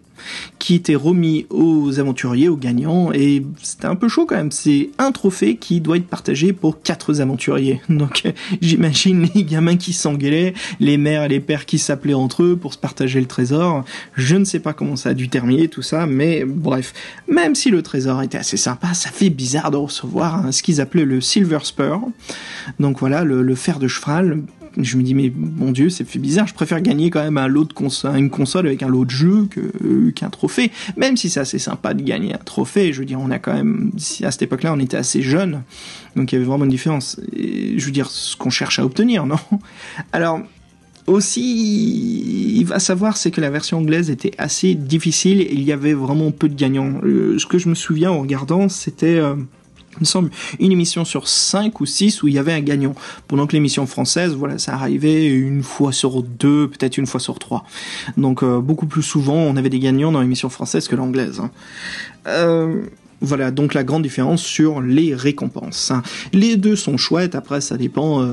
[0.60, 4.52] qui était remis aux aventuriers, aux gagnants, et c'était un peu chaud quand même.
[4.52, 7.82] C'est un trophée qui doit être partagé pour quatre aventuriers.
[7.90, 8.24] Donc
[8.62, 12.74] j'imagine les gamins qui s'engueulaient, les mères et les pères qui s'appelaient entre eux pour
[12.74, 13.84] se partager le trésor.
[14.16, 16.94] Je ne sais pas comment ça a dû terminer tout ça, mais bref,
[17.28, 20.82] même si le trésor était assez sympa, ça fait bizarre de recevoir hein, ce qu'ils
[20.82, 22.02] appelaient le Silver Spur.
[22.80, 24.44] Donc voilà, le, le fer de cheval
[24.78, 26.48] je me dis mais mon dieu c'est fait bizarre.
[26.48, 29.12] Je préfère gagner quand même un lot de console, une console avec un lot de
[29.12, 30.72] jeux que qu'un trophée.
[30.98, 33.54] Même si c'est assez sympa de gagner un trophée je veux dire on a quand
[33.54, 33.92] même
[34.24, 35.64] à cette époque là on était assez jeunes.
[36.16, 37.20] Donc il y avait vraiment une différence.
[37.34, 39.38] Je veux dire ce qu'on cherche à obtenir non?
[40.12, 40.42] Alors
[41.06, 45.74] aussi, il va savoir, c'est que la version anglaise était assez difficile et il y
[45.74, 47.02] avait vraiment peu de gagnants.
[47.04, 49.36] Euh, ce que je me souviens en regardant, c'était euh,
[49.98, 52.96] il me semble, une émission sur 5 ou 6 où il y avait un gagnant.
[53.28, 57.40] Pendant que l'émission française, voilà, ça arrivait une fois sur deux, peut-être une fois sur
[57.40, 57.66] trois.
[58.18, 61.40] Donc euh, beaucoup plus souvent, on avait des gagnants dans l'émission française que l'anglaise.
[61.40, 61.52] Hein.
[62.28, 62.82] Euh,
[63.22, 65.92] voilà donc la grande différence sur les récompenses.
[65.92, 66.02] Hein.
[66.34, 68.28] Les deux sont chouettes, après ça dépend euh,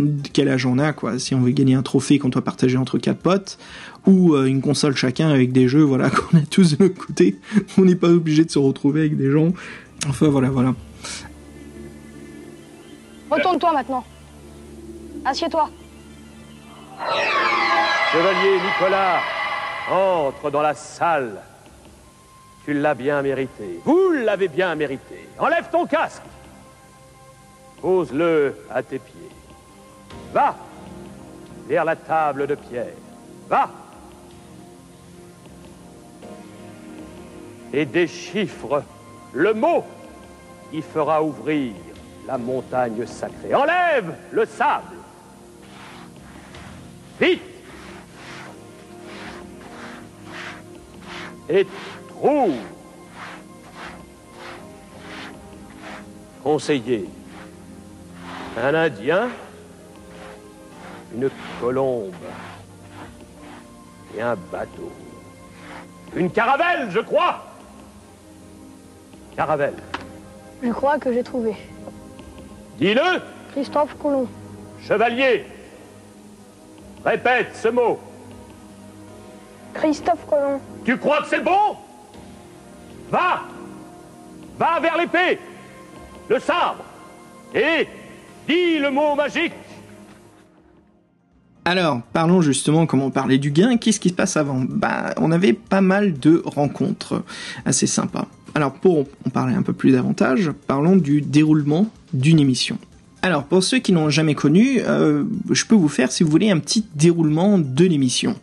[0.00, 1.18] de quel âge on a, quoi.
[1.18, 3.58] Si on veut gagner un trophée qu'on doit partager entre quatre potes,
[4.06, 7.36] ou une console chacun avec des jeux, voilà, qu'on a tous de notre côté,
[7.76, 9.52] on n'est pas obligé de se retrouver avec des gens.
[10.08, 10.74] Enfin voilà, voilà.
[13.30, 14.04] Retourne-toi maintenant.
[15.24, 15.70] Assieds-toi.
[18.12, 19.20] Chevalier Nicolas,
[19.90, 21.40] entre dans la salle.
[22.64, 23.80] Tu l'as bien mérité.
[23.84, 25.28] Vous l'avez bien mérité.
[25.38, 26.22] Enlève ton casque.
[27.80, 29.30] Pose-le à tes pieds.
[30.32, 30.54] Va
[31.68, 32.94] vers la table de pierre.
[33.48, 33.70] Va
[37.72, 38.82] et déchiffre
[39.32, 39.84] le mot
[40.70, 41.72] qui fera ouvrir
[42.30, 43.52] la montagne sacrée.
[43.52, 44.94] Enlève le sable.
[47.20, 47.42] Vite.
[51.48, 51.66] Et
[52.08, 52.54] trouve.
[56.44, 57.10] Conseiller.
[58.56, 59.28] Un Indien.
[61.12, 61.28] Une
[61.60, 62.14] colombe.
[64.16, 64.92] Et un bateau.
[66.14, 67.44] Une caravelle, je crois.
[69.34, 69.82] Caravelle.
[70.62, 71.56] Je crois que j'ai trouvé.
[72.80, 73.20] Dis-le,
[73.52, 74.26] Christophe Colomb.
[74.82, 75.44] chevalier.
[77.04, 78.00] Répète ce mot.
[79.74, 80.60] Christophe Colomb.
[80.84, 81.76] Tu crois que c'est le bon?
[83.10, 83.42] Va
[84.58, 85.38] Va vers l'épée,
[86.28, 86.84] le sabre,
[87.54, 87.88] et
[88.46, 89.52] dis le mot magique.
[91.64, 94.62] Alors, parlons justement, comme on parlait du gain, qu'est-ce qui se passe avant?
[94.68, 97.22] Bah, on avait pas mal de rencontres
[97.64, 98.26] assez sympas.
[98.54, 102.78] Alors, pour en parler un peu plus davantage, parlons du déroulement d'une émission.
[103.22, 106.50] Alors, pour ceux qui n'ont jamais connu, euh, je peux vous faire, si vous voulez,
[106.50, 108.34] un petit déroulement de l'émission.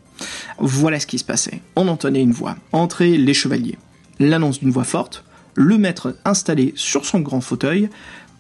[0.60, 1.62] Voilà ce qui se passait.
[1.76, 2.56] On entendait une voix.
[2.72, 3.78] Entrer les chevaliers.
[4.20, 5.24] L'annonce d'une voix forte.
[5.56, 7.90] Le maître installé sur son grand fauteuil,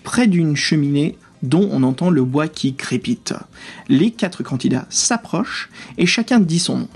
[0.03, 3.33] près d'une cheminée dont on entend le bois qui crépite.
[3.89, 6.89] Les quatre candidats s'approchent et chacun dit son nom.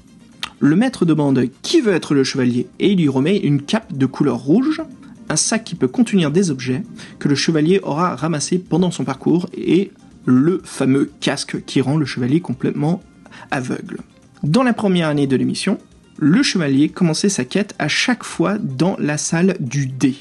[0.63, 4.05] Le maître demande qui veut être le chevalier et il lui remet une cape de
[4.05, 4.83] couleur rouge,
[5.27, 6.83] un sac qui peut contenir des objets
[7.17, 9.91] que le chevalier aura ramassés pendant son parcours et
[10.25, 13.01] le fameux casque qui rend le chevalier complètement
[13.49, 13.97] aveugle.
[14.43, 15.79] Dans la première année de l'émission,
[16.19, 20.13] le chevalier commençait sa quête à chaque fois dans la salle du dé.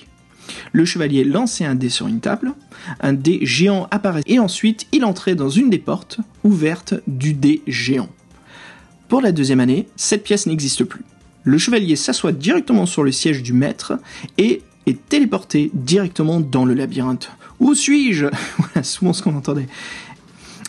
[0.73, 2.55] Le chevalier lançait un dé sur une table,
[3.01, 7.61] un dé géant apparaissait et ensuite il entrait dans une des portes ouvertes du dé
[7.67, 8.09] géant.
[9.11, 11.03] Pour la deuxième année, cette pièce n'existe plus.
[11.43, 13.95] Le chevalier s'assoit directement sur le siège du maître
[14.39, 17.33] et est téléporté directement dans le labyrinthe.
[17.59, 18.27] Où suis-je
[18.59, 19.67] Voilà souvent ce qu'on entendait.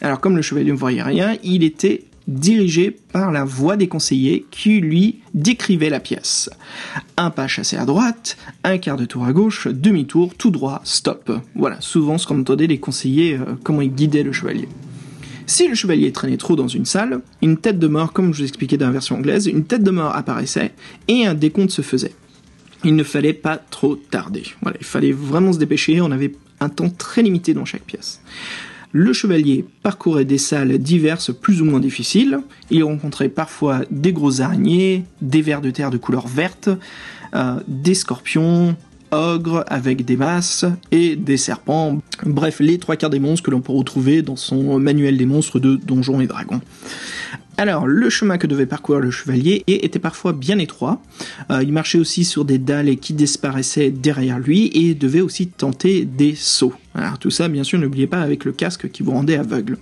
[0.01, 4.47] Alors comme le chevalier ne voyait rien, il était dirigé par la voix des conseillers
[4.49, 6.49] qui lui décrivait la pièce.
[7.17, 11.31] Un pas chassé à droite, un quart de tour à gauche, demi-tour, tout droit, stop.
[11.53, 14.67] Voilà, souvent ce qu'on entendait les conseillers, euh, comment ils guidaient le chevalier.
[15.45, 18.43] Si le chevalier traînait trop dans une salle, une tête de mort, comme je vous
[18.43, 20.73] expliquais dans la version anglaise, une tête de mort apparaissait
[21.07, 22.13] et un décompte se faisait.
[22.83, 24.43] Il ne fallait pas trop tarder.
[24.79, 28.21] Il fallait vraiment se dépêcher, on avait un temps très limité dans chaque pièce.
[28.93, 32.39] Le chevalier parcourait des salles diverses plus ou moins difficiles.
[32.69, 36.69] Il rencontrait parfois des grosses araignées, des vers de terre de couleur verte,
[37.33, 38.75] euh, des scorpions,
[39.11, 42.01] ogres avec des masses et des serpents.
[42.25, 45.59] Bref, les trois quarts des monstres que l'on peut retrouver dans son manuel des monstres
[45.59, 46.61] de Donjons et Dragons.
[47.57, 51.01] Alors, le chemin que devait parcourir le chevalier était parfois bien étroit.
[51.51, 56.05] Euh, il marchait aussi sur des dalles qui disparaissaient derrière lui et devait aussi tenter
[56.05, 56.73] des sauts.
[56.95, 59.77] Alors tout ça, bien sûr, n'oubliez pas avec le casque qui vous rendait aveugle.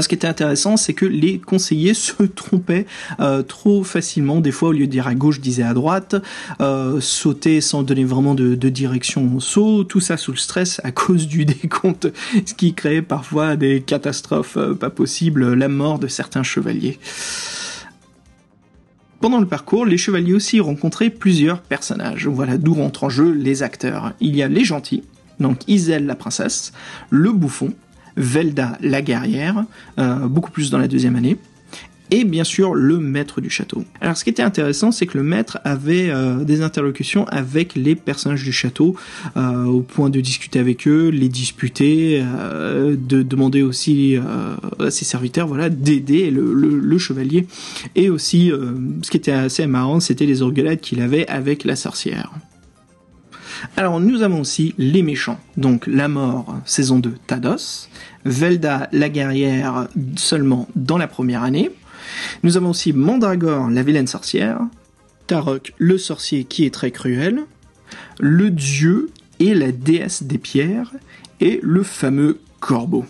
[0.00, 2.86] Ce qui était intéressant, c'est que les conseillers se trompaient
[3.20, 4.40] euh, trop facilement.
[4.40, 6.16] Des fois, au lieu de dire à gauche, disaient à droite,
[6.60, 9.84] euh, sautaient sans donner vraiment de, direction au saut.
[9.84, 12.08] Tout ça sous le stress à cause du décompte,
[12.44, 16.98] ce qui créait parfois des catastrophes euh, pas possibles, la mort de certains chevaliers.
[19.20, 22.26] Pendant le parcours, les chevaliers aussi rencontraient plusieurs personnages.
[22.26, 24.12] Voilà d'où rentrent en jeu les acteurs.
[24.20, 25.02] Il y a les gentils,
[25.40, 26.72] donc Iselle la princesse,
[27.10, 27.72] le bouffon,
[28.16, 29.64] Velda la guerrière,
[29.98, 31.36] euh, beaucoup plus dans la deuxième année,
[32.10, 33.84] et bien sûr le maître du château.
[34.00, 37.94] Alors ce qui était intéressant, c'est que le maître avait euh, des interlocutions avec les
[37.94, 38.94] personnages du château,
[39.36, 44.16] euh, au point de discuter avec eux, les disputer, de demander aussi
[44.78, 47.46] à ses serviteurs, voilà, d'aider le, chevalier.
[47.96, 48.52] Et aussi,
[49.02, 52.32] ce qui était assez marrant, c'était les orgueillades qu'il avait avec la sorcière.
[53.76, 57.88] Alors nous avons aussi les méchants, donc la mort, saison 2, Tados,
[58.24, 61.70] Velda la guerrière seulement dans la première année.
[62.42, 64.60] Nous avons aussi Mandragore, la vilaine sorcière,
[65.26, 67.44] Tarok, le sorcier qui est très cruel,
[68.20, 70.92] le dieu et la déesse des pierres,
[71.40, 73.04] et le fameux corbeau.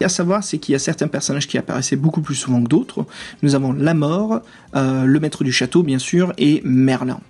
[0.00, 2.68] Et à savoir, c'est qu'il y a certains personnages qui apparaissaient beaucoup plus souvent que
[2.68, 3.06] d'autres.
[3.42, 4.42] Nous avons la mort,
[4.74, 7.20] euh, le maître du château bien sûr, et Merlin.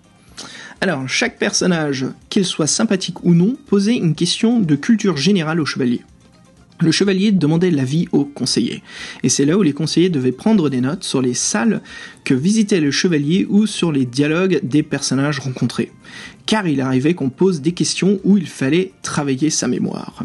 [0.81, 5.65] Alors, chaque personnage, qu'il soit sympathique ou non, posait une question de culture générale au
[5.65, 6.03] chevalier.
[6.81, 8.83] Le chevalier demandait l'avis aux conseillers,
[9.23, 11.81] et c'est là où les conseillers devaient prendre des notes sur les salles
[12.25, 15.93] que visitait le chevalier ou sur les dialogues des personnages rencontrés,
[16.45, 20.25] car il arrivait qu'on pose des questions où il fallait travailler sa mémoire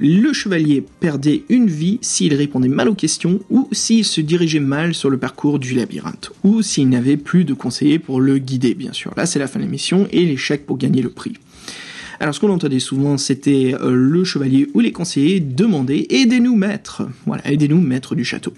[0.00, 4.94] le chevalier perdait une vie s'il répondait mal aux questions ou s'il se dirigeait mal
[4.94, 8.92] sur le parcours du labyrinthe, ou s'il n'avait plus de conseiller pour le guider, bien
[8.92, 9.12] sûr.
[9.16, 11.34] Là, c'est la fin de l'émission et l'échec pour gagner le prix.
[12.20, 17.02] Alors, ce qu'on entendait souvent, c'était euh, le chevalier ou les conseillers demander Aidez-nous, maître
[17.26, 18.52] Voilà, aidez-nous, maître du château.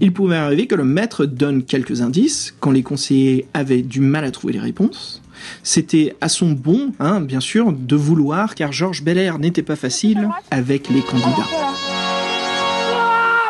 [0.00, 4.24] Il pouvait arriver que le maître donne quelques indices quand les conseillers avaient du mal
[4.24, 5.22] à trouver les réponses.
[5.62, 10.28] C'était à son bon, hein, bien sûr, de vouloir, car Georges Belair n'était pas facile
[10.50, 11.48] avec les candidats.
[11.52, 11.74] Oh,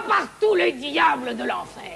[0.08, 1.88] par tous les diables de l'enfer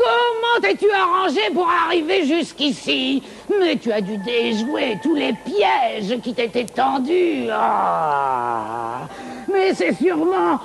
[0.00, 3.22] Comment t'es-tu arrangé pour arriver jusqu'ici?
[3.60, 7.48] Mais tu as dû déjouer tous les pièges qui t'étaient tendus.
[7.52, 9.08] Ah.
[9.52, 10.58] Mais c'est sûrement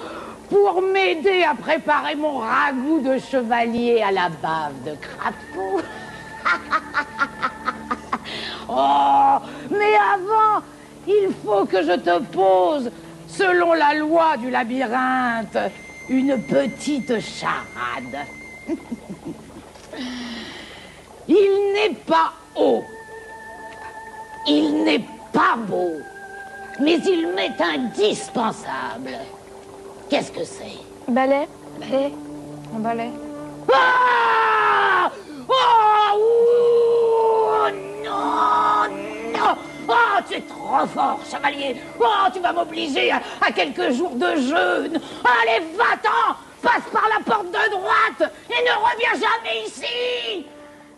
[0.50, 5.82] pour m'aider à préparer mon ragoût de chevalier à la bave de crapaud.
[8.70, 9.38] oh,
[9.70, 10.64] mais avant,
[11.08, 12.92] il faut que je te pose,
[13.28, 15.58] selon la loi du labyrinthe,
[16.10, 18.26] une petite charade.
[21.28, 22.84] il n'est pas haut,
[24.48, 25.94] il n'est pas beau,
[26.80, 29.18] mais il m'est indispensable.
[30.10, 30.80] Qu'est-ce que c'est?
[31.08, 31.48] Balai.
[31.80, 32.14] Balai.
[32.76, 33.10] Un balai.
[33.74, 35.12] Ah
[35.48, 36.45] Oh
[39.88, 41.76] Oh, tu es trop fort, chevalier.
[42.00, 45.00] Oh, tu vas m'obliger à, quelques jours de jeûne.
[45.24, 46.36] Allez, va-t'en.
[46.62, 50.46] Passe par la porte de droite et ne reviens jamais ici.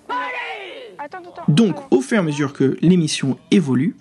[0.07, 0.95] Allez.
[0.97, 1.43] Attends, attends.
[1.49, 3.95] Donc, au fur et à mesure que l'émission évolue,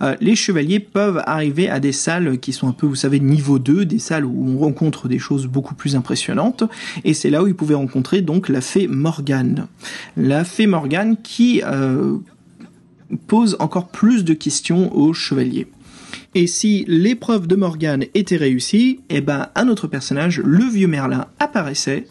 [0.00, 3.58] euh, les chevaliers peuvent arriver à des salles qui sont un peu, vous savez, niveau
[3.58, 6.64] 2, des salles où on rencontre des choses beaucoup plus impressionnantes,
[7.04, 9.68] et c'est là où ils pouvaient rencontrer donc la fée Morgane.
[10.16, 12.18] La fée Morgane qui euh,
[13.16, 15.66] pose encore plus de questions aux chevaliers.
[16.34, 21.26] Et si l'épreuve de Morgane était réussie, eh ben un autre personnage, le vieux Merlin,
[21.38, 22.06] apparaissait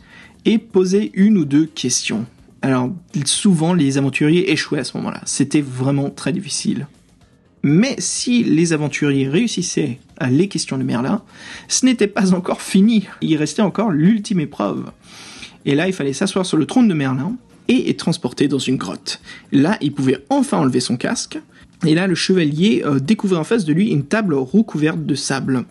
[0.46, 2.26] et posait une ou deux questions.
[2.62, 2.92] Alors
[3.26, 5.22] souvent les aventuriers échouaient à ce moment-là.
[5.26, 6.88] C'était vraiment très difficile.
[7.64, 11.24] Mais si les aventuriers réussissaient à les questions de Merlin,
[11.68, 13.08] ce n'était pas encore fini.
[13.22, 14.92] Il restait encore l'ultime épreuve.
[15.66, 17.36] Et là, il fallait s'asseoir sur le trône de Merlin
[17.72, 19.22] et transporté dans une grotte.
[19.52, 21.40] Là, il pouvait enfin enlever son casque.
[21.86, 25.66] Et là, le chevalier euh, découvrait en face de lui une table recouverte de sable.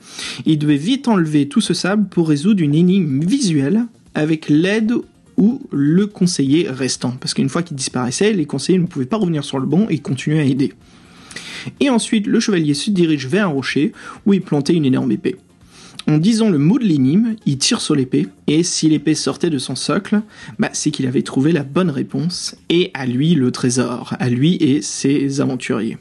[0.44, 3.84] Il devait vite enlever tout ce sable pour résoudre une énigme visuelle
[4.14, 4.92] avec l'aide
[5.36, 7.12] ou le conseiller restant.
[7.12, 9.98] Parce qu'une fois qu'il disparaissait, les conseillers ne pouvaient pas revenir sur le banc et
[9.98, 10.72] continuer à aider.
[11.78, 13.92] Et ensuite, le chevalier se dirige vers un rocher
[14.26, 15.36] où il plantait une énorme épée.
[16.10, 19.58] En disant le mot de l'énigme, il tire sur l'épée, et si l'épée sortait de
[19.58, 20.22] son socle,
[20.58, 24.56] bah, c'est qu'il avait trouvé la bonne réponse, et à lui le trésor, à lui
[24.56, 25.98] et ses aventuriers.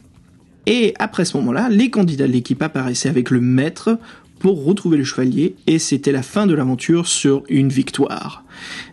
[0.66, 4.00] Et après ce moment-là, les candidats de l'équipe apparaissaient avec le maître
[4.40, 8.44] pour retrouver le chevalier, et c'était la fin de l'aventure sur une victoire.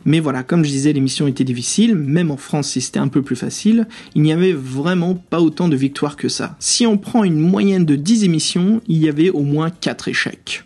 [0.04, 3.22] Mais voilà, comme je disais, l'émission était difficile, même en France si c'était un peu
[3.22, 6.56] plus facile, il n'y avait vraiment pas autant de victoires que ça.
[6.58, 10.65] Si on prend une moyenne de 10 émissions, il y avait au moins 4 échecs.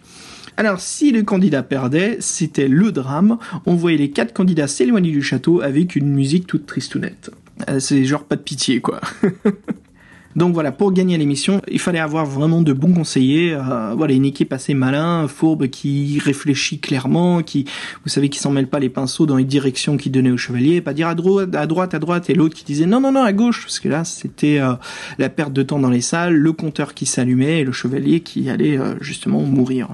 [0.61, 3.39] Alors, si le candidat perdait, c'était le drame.
[3.65, 7.31] On voyait les quatre candidats s'éloigner du château avec une musique toute tristounette.
[7.71, 9.01] Euh, C'est genre pas de pitié, quoi.
[10.37, 13.55] Donc voilà, pour gagner l'émission, il fallait avoir vraiment de bons conseillers.
[13.55, 17.65] euh, voilà, une équipe assez malin, fourbe, qui réfléchit clairement, qui,
[18.05, 20.83] vous savez, qui s'en mêle pas les pinceaux dans les directions qu'il donnait au chevalier,
[20.83, 23.23] pas dire à droite, à droite, à droite, et l'autre qui disait non, non, non,
[23.23, 24.75] à gauche, parce que là, c'était euh,
[25.17, 28.51] la perte de temps dans les salles, le compteur qui s'allumait et le chevalier qui
[28.51, 29.89] allait justement mourir.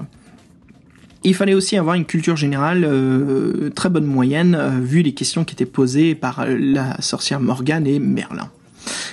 [1.27, 5.43] Il fallait aussi avoir une culture générale euh, très bonne moyenne, euh, vu les questions
[5.43, 8.49] qui étaient posées par euh, la sorcière Morgane et Merlin.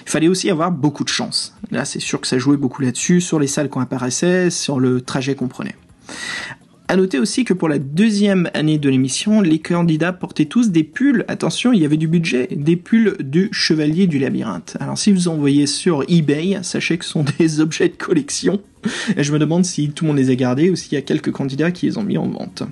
[0.07, 1.57] Il fallait aussi avoir beaucoup de chance.
[1.73, 5.01] Là, c'est sûr que ça jouait beaucoup là-dessus, sur les salles qu'on apparaissait, sur le
[5.01, 5.75] trajet qu'on prenait.
[6.87, 10.85] À noter aussi que pour la deuxième année de l'émission, les candidats portaient tous des
[10.85, 14.77] pulls, attention, il y avait du budget, des pulls du Chevalier du Labyrinthe.
[14.81, 18.61] Alors si vous en voyez sur eBay, sachez que ce sont des objets de collection.
[19.17, 21.03] Et je me demande si tout le monde les a gardés ou s'il y a
[21.03, 22.65] quelques candidats qui les ont mis en vente.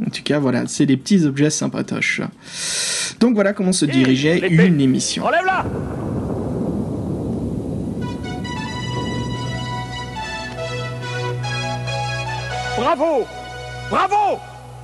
[0.00, 2.22] En tout cas, voilà, c'est des petits objets sympatoches.
[3.20, 5.24] Donc voilà comment se dirigeait une émission.
[5.24, 5.66] Enlève-la
[12.84, 13.26] Bravo!
[13.88, 14.38] Bravo!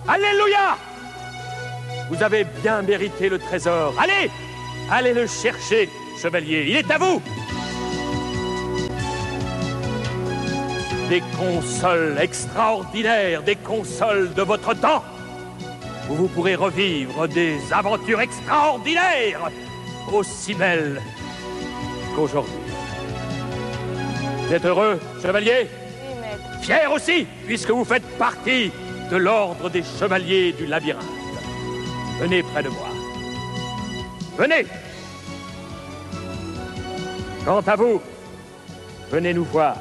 [0.09, 0.78] Alléluia!
[2.09, 3.92] Vous avez bien mérité le trésor.
[4.01, 4.30] Allez!
[4.90, 5.86] Allez le chercher,
[6.16, 6.64] chevalier.
[6.66, 7.20] Il est à vous!
[11.11, 15.05] Des consoles extraordinaires, des consoles de votre temps.
[16.09, 19.51] Où vous pourrez revivre des aventures extraordinaires,
[20.11, 21.03] aussi belles
[22.16, 22.55] qu'aujourd'hui.
[24.46, 25.68] Vous êtes heureux, chevalier?
[26.70, 26.82] Oui, maître.
[26.82, 28.70] Fier aussi, puisque vous faites partie
[29.10, 31.04] de l'ordre des chevaliers du labyrinthe.
[32.20, 32.88] Venez près de moi.
[34.38, 34.66] Venez.
[37.44, 38.00] Quant à vous,
[39.10, 39.76] venez nous voir.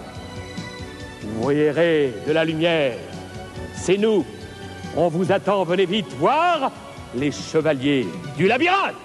[1.22, 2.98] Vous verrez de la lumière.
[3.76, 4.26] C'est nous.
[4.96, 5.64] On vous attend.
[5.66, 6.72] Venez vite voir
[7.16, 8.96] les chevaliers du labyrinthe.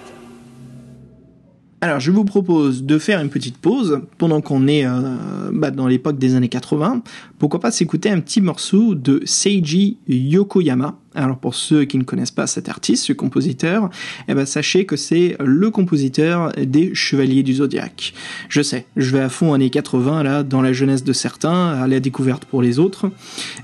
[1.84, 5.86] Alors, je vous propose de faire une petite pause pendant qu'on est euh, bah, dans
[5.86, 7.02] l'époque des années 80.
[7.38, 10.96] Pourquoi pas s'écouter un petit morceau de Seiji Yokoyama.
[11.14, 13.90] Alors, pour ceux qui ne connaissent pas cet artiste, ce compositeur,
[14.28, 18.14] eh ben, sachez que c'est le compositeur des Chevaliers du Zodiaque.
[18.48, 21.86] Je sais, je vais à fond années 80, là, dans la jeunesse de certains, à
[21.86, 23.10] la découverte pour les autres.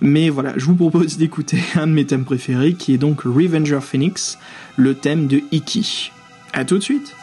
[0.02, 3.80] Mais voilà, je vous propose d'écouter un de mes thèmes préférés, qui est donc Revenger
[3.80, 4.36] Phoenix,
[4.76, 6.12] le thème de Iki.
[6.52, 7.14] À tout de suite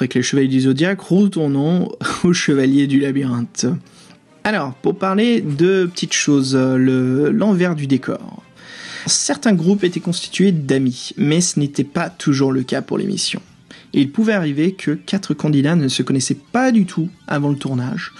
[0.00, 1.90] après que les chevaliers du zodiaque, retournons
[2.24, 3.66] aux chevaliers du labyrinthe.
[4.44, 8.42] Alors, pour parler de petites choses, le l'envers du décor.
[9.04, 13.42] Certains groupes étaient constitués d'amis, mais ce n'était pas toujours le cas pour l'émission.
[13.92, 18.12] Il pouvait arriver que quatre candidats ne se connaissaient pas du tout avant le tournage,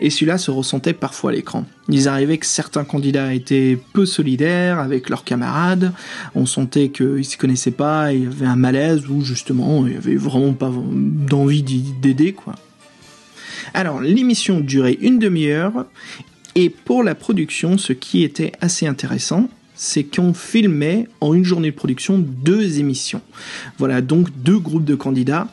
[0.00, 1.66] et cela se ressentait parfois à l'écran.
[1.88, 5.92] Il arrivait que certains candidats étaient peu solidaires avec leurs camarades,
[6.34, 9.94] on sentait qu'ils ne se connaissaient pas, il y avait un malaise, ou justement, il
[9.94, 12.54] y avait vraiment pas d'envie d'aider, quoi.
[13.74, 15.86] Alors, l'émission durait une demi-heure,
[16.54, 19.48] et pour la production, ce qui était assez intéressant,
[19.82, 23.20] c'est qu'on filmait en une journée de production deux émissions.
[23.78, 25.48] Voilà, donc deux groupes de candidats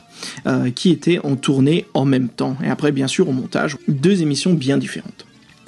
[0.46, 2.56] euh, qui étaient en tournée en même temps.
[2.64, 5.26] Et après, bien sûr, au montage, deux émissions bien différentes.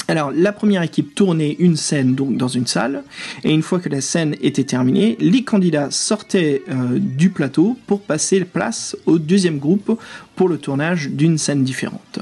[0.09, 3.05] Alors, la première équipe tournait une scène donc dans une salle,
[3.45, 8.01] et une fois que la scène était terminée, les candidats sortaient euh, du plateau pour
[8.01, 9.99] passer place au deuxième groupe
[10.37, 12.19] pour le tournage d'une scène différente.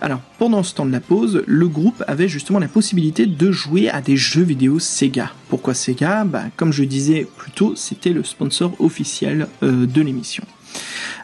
[0.00, 3.88] Alors, pendant ce temps de la pause, le groupe avait justement la possibilité de jouer
[3.88, 5.32] à des jeux vidéo Sega.
[5.48, 6.24] Pourquoi Sega?
[6.24, 10.44] Bah, Comme je disais plus tôt, c'était le sponsor officiel euh, de l'émission.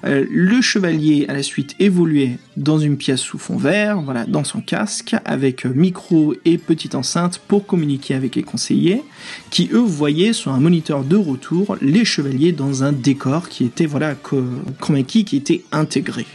[0.05, 4.45] Euh, le chevalier à la suite évoluait dans une pièce sous fond vert, voilà, dans
[4.45, 9.03] son casque, avec micro et petite enceinte pour communiquer avec les conseillers,
[9.51, 13.87] qui eux voyaient sur un moniteur de retour les chevaliers dans un décor qui était
[13.87, 16.27] voilà qui était intégré.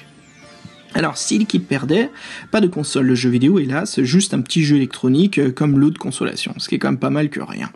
[0.93, 2.09] Alors, si l'équipe perdait,
[2.51, 5.91] pas de console de jeu vidéo, hélas, juste un petit jeu électronique euh, comme lot
[5.91, 7.69] de consolation, ce qui est quand même pas mal que rien.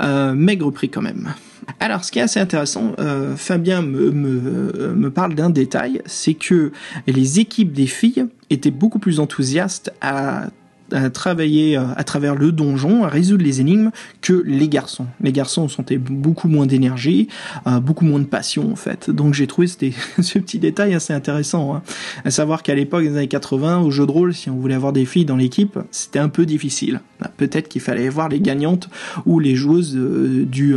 [0.00, 1.34] Euh, maigre prix quand même.
[1.80, 6.72] Alors, ce qui est assez intéressant, euh, Fabien me, me parle d'un détail, c'est que
[7.06, 10.48] les équipes des filles étaient beaucoup plus enthousiastes à
[10.92, 13.90] à travailler euh, à travers le donjon, à résoudre les énigmes
[14.20, 15.06] que les garçons.
[15.20, 17.28] Les garçons sentaient beaucoup moins d'énergie,
[17.66, 19.10] euh, beaucoup moins de passion en fait.
[19.10, 21.74] Donc j'ai trouvé ce petit détail assez intéressant.
[21.74, 21.82] Hein.
[22.24, 24.92] À savoir qu'à l'époque des années 80, au jeu de rôle, si on voulait avoir
[24.92, 27.00] des filles dans l'équipe, c'était un peu difficile.
[27.20, 28.88] Bah, peut-être qu'il fallait voir les gagnantes
[29.26, 30.76] ou les joueuses euh, du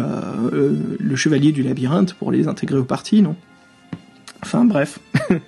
[1.00, 3.36] le chevalier du labyrinthe pour les intégrer au parti, non?
[4.42, 5.00] Enfin bref.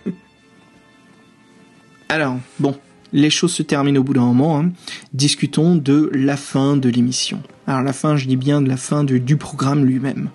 [2.09, 2.75] Alors, bon,
[3.13, 4.59] les choses se terminent au bout d'un moment.
[4.59, 4.71] Hein.
[5.13, 7.41] Discutons de la fin de l'émission.
[7.65, 10.29] Alors la fin, je dis bien de la fin du programme lui-même.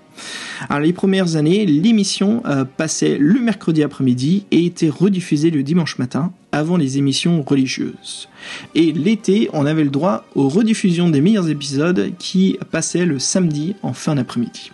[0.69, 5.99] Alors les premières années, l'émission euh, passait le mercredi après-midi et était rediffusée le dimanche
[5.99, 8.29] matin avant les émissions religieuses.
[8.75, 13.75] Et l'été, on avait le droit aux rediffusions des meilleurs épisodes qui passaient le samedi
[13.83, 14.73] en fin d'après-midi.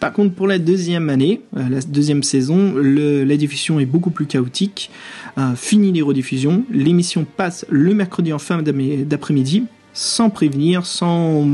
[0.00, 4.24] Par contre, pour la deuxième année, euh, la deuxième saison, la diffusion est beaucoup plus
[4.24, 4.90] chaotique.
[5.36, 11.46] Euh, fini les rediffusions, l'émission passe le mercredi en fin d'après-midi, sans prévenir, sans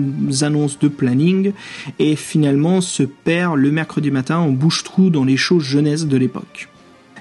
[0.42, 1.52] annonce de planning,
[1.98, 6.68] et finalement se perd le mercredi matin en bouche-trou dans les shows jeunesse de l'époque.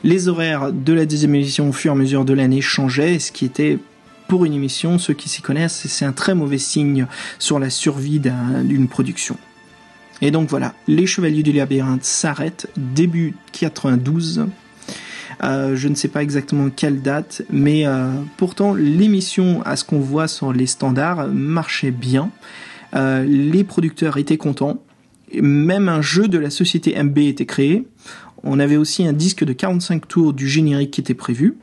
[0.03, 3.31] Les horaires de la deuxième émission au fur et à mesure de l'année changeaient, ce
[3.31, 3.79] qui était
[4.27, 7.07] pour une émission, ceux qui s'y connaissent, c'est un très mauvais signe
[7.39, 9.37] sur la survie d'une production.
[10.21, 14.45] Et donc voilà, les Chevaliers du Labyrinthe s'arrêtent début 92.
[15.43, 19.99] Euh, je ne sais pas exactement quelle date, mais euh, pourtant l'émission, à ce qu'on
[19.99, 22.31] voit sur les standards, marchait bien.
[22.95, 24.81] Euh, les producteurs étaient contents.
[25.33, 27.85] Même un jeu de la société MB était créé.
[28.43, 31.57] On avait aussi un disque de 45 tours du générique qui était prévu.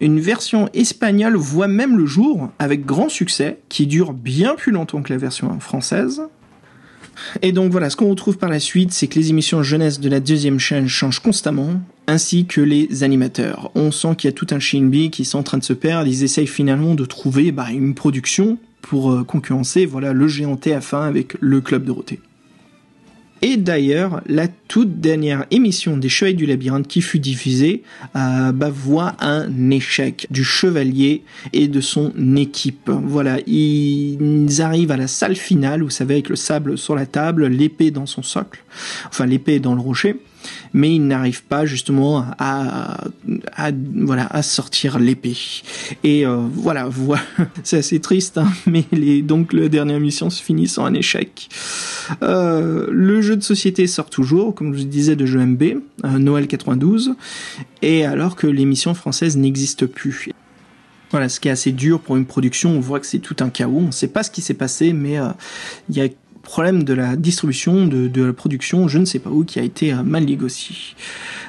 [0.00, 5.00] Une version espagnole voit même le jour avec grand succès, qui dure bien plus longtemps
[5.00, 6.22] que la version française.
[7.42, 10.08] Et donc voilà, ce qu'on retrouve par la suite, c'est que les émissions jeunesse de
[10.08, 13.70] la deuxième chaîne changent constamment, ainsi que les animateurs.
[13.74, 16.08] On sent qu'il y a tout un Shinbi qui sont en train de se perdre,
[16.08, 21.06] ils essayent finalement de trouver bah, une production pour euh, concurrencer voilà, le géant TF1
[21.06, 22.20] avec le Club Dorothée.
[23.46, 27.82] Et d'ailleurs, la toute dernière émission des Chevaliers du Labyrinthe qui fut diffusée
[28.16, 32.88] euh, bah, voit un échec du chevalier et de son équipe.
[32.88, 37.46] Voilà, ils arrivent à la salle finale, vous savez, avec le sable sur la table,
[37.48, 38.64] l'épée dans son socle,
[39.08, 40.16] enfin l'épée dans le rocher
[40.72, 42.98] mais il n'arrive pas justement à,
[43.94, 45.36] voilà à sortir l'épée.
[46.02, 47.22] Et euh, voilà, voilà.
[47.62, 48.84] c'est assez triste, hein, mais
[49.22, 51.48] donc la dernière mission se finit sans un échec.
[52.22, 56.46] Euh, le jeu de société sort toujours, comme je disais, de jeu MB, euh, Noël
[56.46, 57.14] 92,
[57.82, 60.30] et alors que l'émission française n'existe plus.
[61.10, 63.48] Voilà, ce qui est assez dur pour une production, on voit que c'est tout un
[63.48, 65.18] chaos, on ne sait pas ce qui s'est passé, mais
[65.88, 66.08] il y a
[66.44, 69.92] problème de la distribution, de, la production, je ne sais pas où, qui a été
[69.92, 70.76] euh, mal négocié.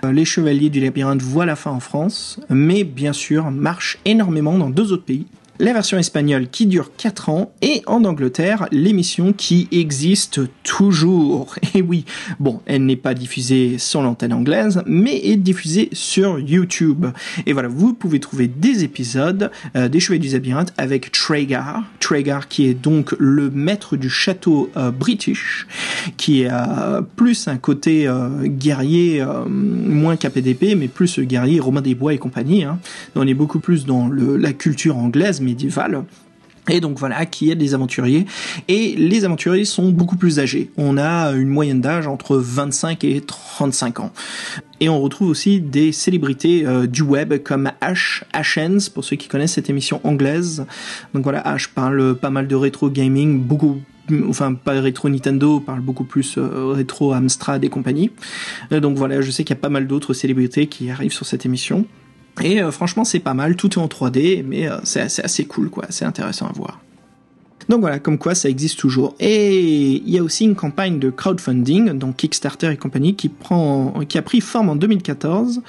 [0.03, 4.57] Euh, les Chevaliers du Labyrinthe voient la fin en France, mais bien sûr marchent énormément
[4.57, 5.25] dans deux autres pays,
[5.59, 11.55] la version espagnole qui dure 4 ans et en Angleterre l'émission qui existe toujours.
[11.73, 12.05] Et oui,
[12.39, 17.05] bon, elle n'est pas diffusée sur l'antenne anglaise, mais est diffusée sur YouTube.
[17.45, 22.47] Et voilà, vous pouvez trouver des épisodes euh, des Chevaliers du Labyrinthe avec Traegar, Traegar
[22.47, 25.67] qui est donc le maître du château euh, british,
[26.17, 31.95] qui a plus un côté euh, guerrier, euh, moins KPDP, mais plus guerrier Romain des
[31.95, 32.63] Bois et compagnie.
[32.63, 32.79] Hein.
[33.15, 36.03] On est beaucoup plus dans la culture anglaise médiévale.
[36.69, 38.25] Et donc voilà, qui est des aventuriers.
[38.67, 40.71] Et les aventuriers sont beaucoup plus âgés.
[40.77, 44.11] On a une moyenne d'âge entre 25 et 35 ans.
[44.79, 49.27] Et on retrouve aussi des célébrités euh, du web comme Ash, Ashens, pour ceux qui
[49.27, 50.65] connaissent cette émission anglaise.
[51.13, 53.81] Donc voilà, Ash parle pas mal de rétro gaming, beaucoup
[54.29, 58.11] enfin pas rétro Nintendo, parle beaucoup plus euh, rétro Amstrad et compagnie.
[58.71, 61.25] Euh, donc voilà, je sais qu'il y a pas mal d'autres célébrités qui arrivent sur
[61.25, 61.85] cette émission.
[62.41, 65.69] Et euh, franchement, c'est pas mal, tout est en 3D, mais euh, c'est assez, cool,
[65.69, 66.81] quoi, c'est intéressant à voir.
[67.67, 69.15] Donc voilà, comme quoi ça existe toujours.
[69.19, 74.01] Et il y a aussi une campagne de crowdfunding, donc Kickstarter et compagnie, qui prend,
[74.07, 75.63] qui a pris forme en 2014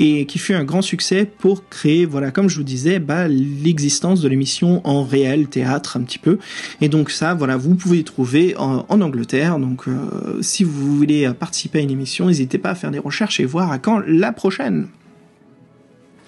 [0.00, 4.20] et qui fut un grand succès pour créer, voilà, comme je vous disais, bah, l'existence
[4.20, 6.38] de l'émission en réel théâtre un petit peu.
[6.82, 9.58] Et donc ça, voilà, vous pouvez trouver en, en Angleterre.
[9.58, 13.40] Donc euh, si vous voulez participer à une émission, n'hésitez pas à faire des recherches
[13.40, 14.88] et voir à quand la prochaine.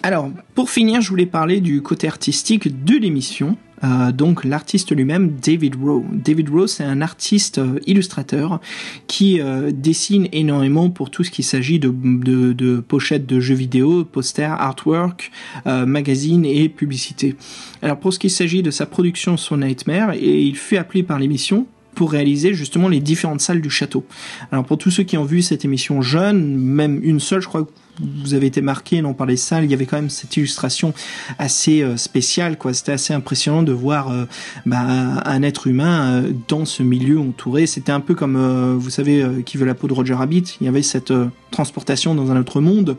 [0.04, 3.56] Alors, pour finir, je voulais parler du côté artistique de l'émission.
[3.84, 6.04] Euh, donc l'artiste lui-même, David Rowe.
[6.12, 8.60] David Rowe, c'est un artiste euh, illustrateur
[9.06, 14.52] qui euh, dessine énormément pour tout ce qui s'agit de, pochettes de jeux vidéo, posters,
[14.52, 15.30] artwork,
[15.64, 17.36] magazines et publicités.
[17.80, 21.18] Alors pour ce qui s'agit de sa production sur Nightmare, et il fut appelé par
[21.18, 24.04] l'émission pour réaliser justement les différentes salles du château.
[24.50, 27.64] Alors pour tous ceux qui ont vu cette émission jeune, même une seule, je crois
[27.64, 27.70] que
[28.00, 30.94] vous avez été marqué non par les salles, il y avait quand même cette illustration
[31.38, 32.72] assez euh, spéciale quoi.
[32.72, 34.24] C'était assez impressionnant de voir euh,
[34.66, 37.66] bah, un être humain euh, dans ce milieu entouré.
[37.66, 38.32] C'était un peu comme
[38.76, 40.56] vous savez qui veut la peau de Roger Rabbit.
[40.60, 41.12] Il y avait cette
[41.50, 42.96] transportation dans un autre monde.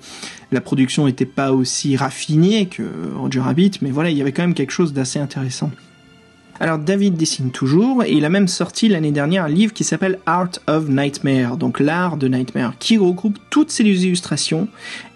[0.52, 2.84] La production n'était pas aussi raffinée que
[3.16, 5.72] Roger Rabbit, mais voilà, il y avait quand même quelque chose d'assez intéressant.
[6.60, 10.20] Alors David dessine toujours et il a même sorti l'année dernière un livre qui s'appelle
[10.28, 14.68] Art of Nightmare, donc l'art de Nightmare, qui regroupe toutes ces illustrations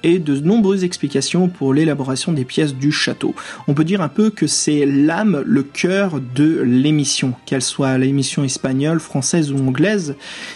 [0.03, 3.35] et de nombreuses explications pour l'élaboration des pièces du château.
[3.67, 8.43] On peut dire un peu que c'est l'âme, le cœur de l'émission, qu'elle soit l'émission
[8.43, 10.15] espagnole, française ou anglaise.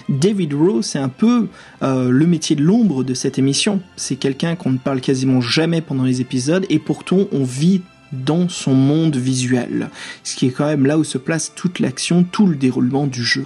[0.09, 1.47] David Rowe, c'est un peu
[1.83, 3.81] euh, le métier de l'ombre de cette émission.
[3.97, 7.81] C'est quelqu'un qu'on ne parle quasiment jamais pendant les épisodes et pourtant on vit
[8.11, 9.89] dans son monde visuel,
[10.23, 13.23] ce qui est quand même là où se place toute l'action, tout le déroulement du
[13.23, 13.45] jeu.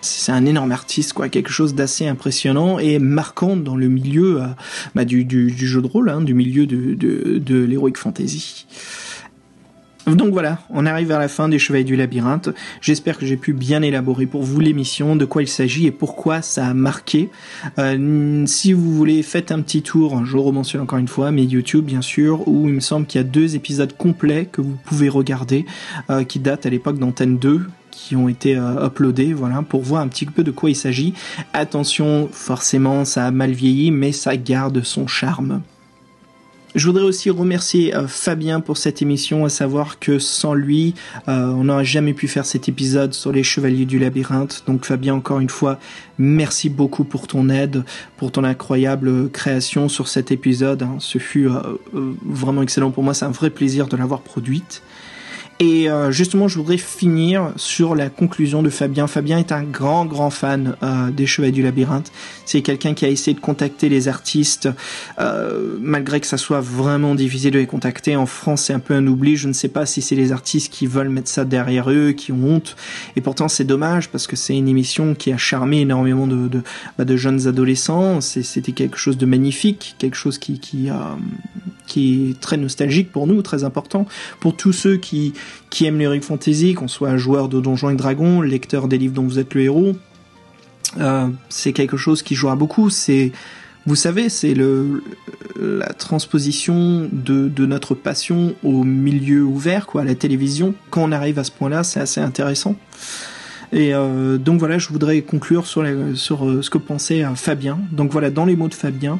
[0.00, 4.46] C'est un énorme artiste, quoi, quelque chose d'assez impressionnant et marquant dans le milieu euh,
[4.94, 8.66] bah, du, du, du, jeu de rôle, hein, du milieu de, de, de fantasy.
[10.06, 12.50] Donc voilà, on arrive vers la fin des Chevaliers du Labyrinthe.
[12.82, 16.42] J'espère que j'ai pu bien élaborer pour vous l'émission, de quoi il s'agit et pourquoi
[16.42, 17.30] ça a marqué.
[17.78, 21.86] Euh, si vous voulez, faites un petit tour, je rementionne encore une fois, mais YouTube
[21.86, 25.08] bien sûr, où il me semble qu'il y a deux épisodes complets que vous pouvez
[25.08, 25.64] regarder,
[26.10, 30.02] euh, qui datent à l'époque d'Antenne 2, qui ont été euh, uploadés, voilà, pour voir
[30.02, 31.14] un petit peu de quoi il s'agit.
[31.54, 35.62] Attention, forcément, ça a mal vieilli, mais ça garde son charme.
[36.74, 40.94] Je voudrais aussi remercier euh, Fabien pour cette émission, à savoir que sans lui,
[41.28, 44.64] euh, on n'aurait jamais pu faire cet épisode sur les Chevaliers du Labyrinthe.
[44.66, 45.78] Donc Fabien, encore une fois,
[46.18, 47.84] merci beaucoup pour ton aide,
[48.16, 50.82] pour ton incroyable création sur cet épisode.
[50.82, 50.96] Hein.
[50.98, 51.60] Ce fut euh,
[52.24, 54.82] vraiment excellent pour moi, c'est un vrai plaisir de l'avoir produite.
[55.60, 59.06] Et euh, justement, je voudrais finir sur la conclusion de Fabien.
[59.06, 62.10] Fabien est un grand, grand fan euh, des Chevaliers du Labyrinthe.
[62.44, 64.68] C'est quelqu'un qui a essayé de contacter les artistes,
[65.20, 68.16] euh, malgré que ça soit vraiment difficile de les contacter.
[68.16, 69.36] En France, c'est un peu un oubli.
[69.36, 72.32] Je ne sais pas si c'est les artistes qui veulent mettre ça derrière eux, qui
[72.32, 72.74] ont honte.
[73.14, 76.62] Et pourtant, c'est dommage parce que c'est une émission qui a charmé énormément de, de,
[76.98, 78.20] bah, de jeunes adolescents.
[78.20, 80.94] C'était quelque chose de magnifique, quelque chose qui, qui, euh,
[81.86, 84.06] qui est très nostalgique pour nous, très important.
[84.40, 85.32] Pour tous ceux qui
[85.70, 89.24] qui aiment l'heroic fantasy, qu'on soit joueur de Donjons et Dragons, lecteur des livres dont
[89.24, 89.96] vous êtes le héros,
[91.00, 92.90] euh, c'est quelque chose qui jouera beaucoup.
[92.90, 93.32] C'est,
[93.86, 95.02] vous savez, c'est le
[95.60, 100.74] la transposition de, de notre passion au milieu ouvert, quoi, à la télévision.
[100.90, 102.76] Quand on arrive à ce point-là, c'est assez intéressant.
[103.72, 105.84] Et euh, donc voilà, je voudrais conclure sur,
[106.14, 107.78] sur euh, ce que pensait euh, Fabien.
[107.90, 109.18] Donc voilà, dans les mots de Fabien,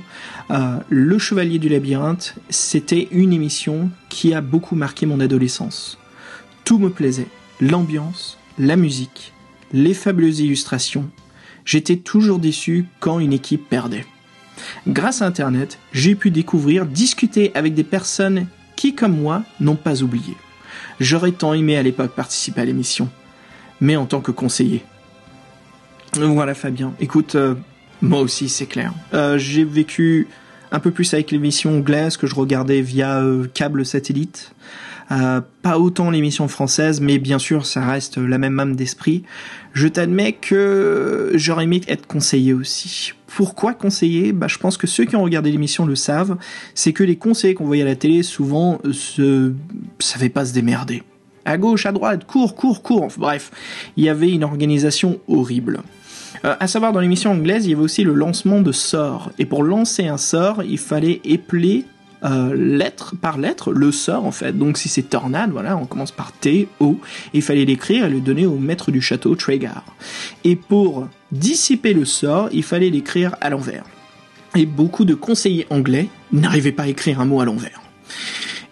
[0.51, 5.99] euh, Le Chevalier du Labyrinthe, c'était une émission qui a beaucoup marqué mon adolescence.
[6.65, 7.29] Tout me plaisait,
[7.61, 9.33] l'ambiance, la musique,
[9.73, 11.11] les fabuleuses illustrations.
[11.67, 14.07] J'étais toujours déçu quand une équipe perdait.
[14.87, 18.47] Grâce à Internet, j'ai pu découvrir, discuter avec des personnes
[18.77, 20.37] qui, comme moi, n'ont pas oublié.
[21.01, 23.11] J'aurais tant aimé à l'époque participer à l'émission,
[23.81, 24.85] mais en tant que conseiller.
[26.15, 26.95] Voilà Fabien.
[27.01, 27.57] Écoute, euh,
[28.01, 28.93] moi aussi c'est clair.
[29.13, 30.29] Euh, j'ai vécu
[30.75, 34.53] un peu plus avec l'émission anglaise que je regardais via euh, câble satellite.
[35.13, 39.23] Euh, pas autant l'émission française, mais bien sûr, ça reste la même âme d'esprit.
[39.73, 43.13] Je t'admets que j'aurais aimé être conseiller aussi.
[43.29, 44.33] Pourquoi conseiller?
[44.33, 46.37] Bah, je pense que ceux qui ont regardé l'émission le savent.
[46.75, 49.53] C'est que les conseillers qu'on voyait à la télé souvent se
[50.01, 51.05] savaient pas se démerder.
[51.45, 53.09] À gauche, à droite, cours, cours, cours.
[53.17, 53.53] Bref,
[53.97, 55.83] il y avait une organisation horrible.
[56.45, 59.31] Euh, à savoir, dans l'émission anglaise, il y avait aussi le lancement de sorts.
[59.39, 61.85] Et pour lancer un sort, il fallait épeler
[62.25, 64.57] euh, lettre par lettre le sort en fait.
[64.57, 66.99] Donc si c'est tornade, voilà, on commence par T, O.
[67.35, 69.85] Il fallait l'écrire et le donner au maître du château, Tregar.
[70.43, 73.85] Et pour dissiper le sort, il fallait l'écrire à l'envers.
[74.57, 77.83] Et beaucoup de conseillers anglais n'arrivaient pas à écrire un mot à l'envers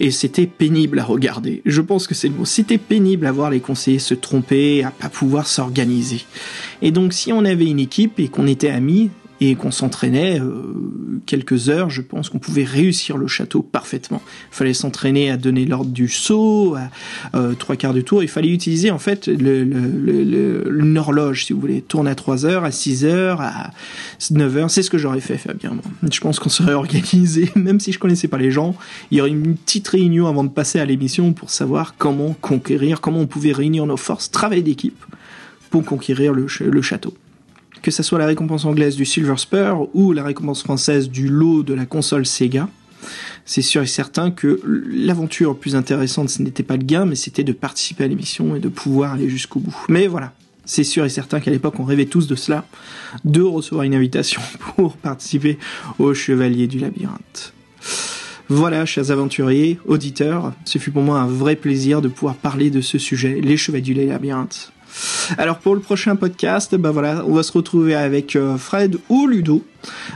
[0.03, 1.63] et c'était pénible à regarder.
[1.65, 2.35] Je pense que c'est le.
[2.45, 6.23] C'était pénible à voir les conseillers se tromper, à pas pouvoir s'organiser.
[6.83, 9.11] Et donc si on avait une équipe et qu'on était amis,
[9.51, 14.23] et qu'on s'entraînait euh, quelques heures, je pense qu'on pouvait réussir le château parfaitement.
[14.53, 18.23] Il fallait s'entraîner à donner l'ordre du saut, à euh, trois quarts du tour.
[18.23, 22.65] Il fallait utiliser en fait le, une horloge, si vous voulez, tourne à 3 heures,
[22.65, 23.71] à 6 heures, à
[24.31, 24.71] 9 heures.
[24.71, 25.77] C'est ce que j'aurais fait, Fabien.
[26.09, 28.77] Je pense qu'on serait organisé, même si je connaissais pas les gens.
[29.11, 33.01] Il y aurait une petite réunion avant de passer à l'émission pour savoir comment conquérir,
[33.01, 35.05] comment on pouvait réunir nos forces, travail d'équipe
[35.71, 37.15] pour conquérir le château
[37.83, 41.63] que ce soit la récompense anglaise du Silver Spur ou la récompense française du lot
[41.63, 42.69] de la console Sega,
[43.45, 47.45] c'est sûr et certain que l'aventure plus intéressante, ce n'était pas le gain, mais c'était
[47.45, 49.77] de participer à l'émission et de pouvoir aller jusqu'au bout.
[49.89, 50.33] Mais voilà,
[50.65, 52.65] c'est sûr et certain qu'à l'époque, on rêvait tous de cela,
[53.25, 54.41] de recevoir une invitation
[54.77, 55.59] pour participer
[55.99, 57.53] au Chevalier du Labyrinthe.
[58.49, 62.81] Voilà, chers aventuriers, auditeurs, ce fut pour moi un vrai plaisir de pouvoir parler de
[62.81, 64.73] ce sujet, les Chevaliers du Labyrinthe.
[65.39, 66.93] Alors pour le prochain podcast, bah
[67.27, 69.65] on va se retrouver avec euh, Fred ou Ludo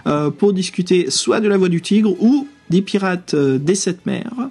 [0.07, 4.05] euh, pour discuter soit de la voix du tigre ou des pirates euh, des sept
[4.07, 4.51] mers.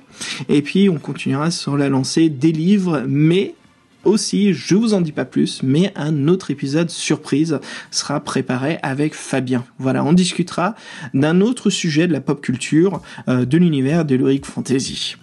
[0.49, 3.55] Et puis on continuera sur la lancée des livres, mais
[4.03, 7.59] aussi, je vous en dis pas plus, mais un autre épisode surprise
[7.89, 9.65] sera préparé avec Fabien.
[9.80, 10.76] Voilà, on discutera
[11.15, 15.15] d'un autre sujet de la pop culture, de l'univers de l'Heroic Fantasy.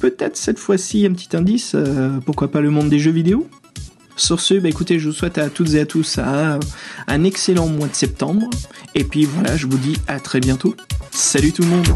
[0.00, 1.74] Peut-être cette fois-ci un petit indice,
[2.26, 3.48] pourquoi pas le monde des jeux vidéo?
[4.20, 6.60] Sur ce, bah écoutez, je vous souhaite à toutes et à tous un,
[7.06, 8.48] un excellent mois de septembre.
[8.94, 10.74] Et puis voilà, je vous dis à très bientôt.
[11.10, 11.86] Salut tout le monde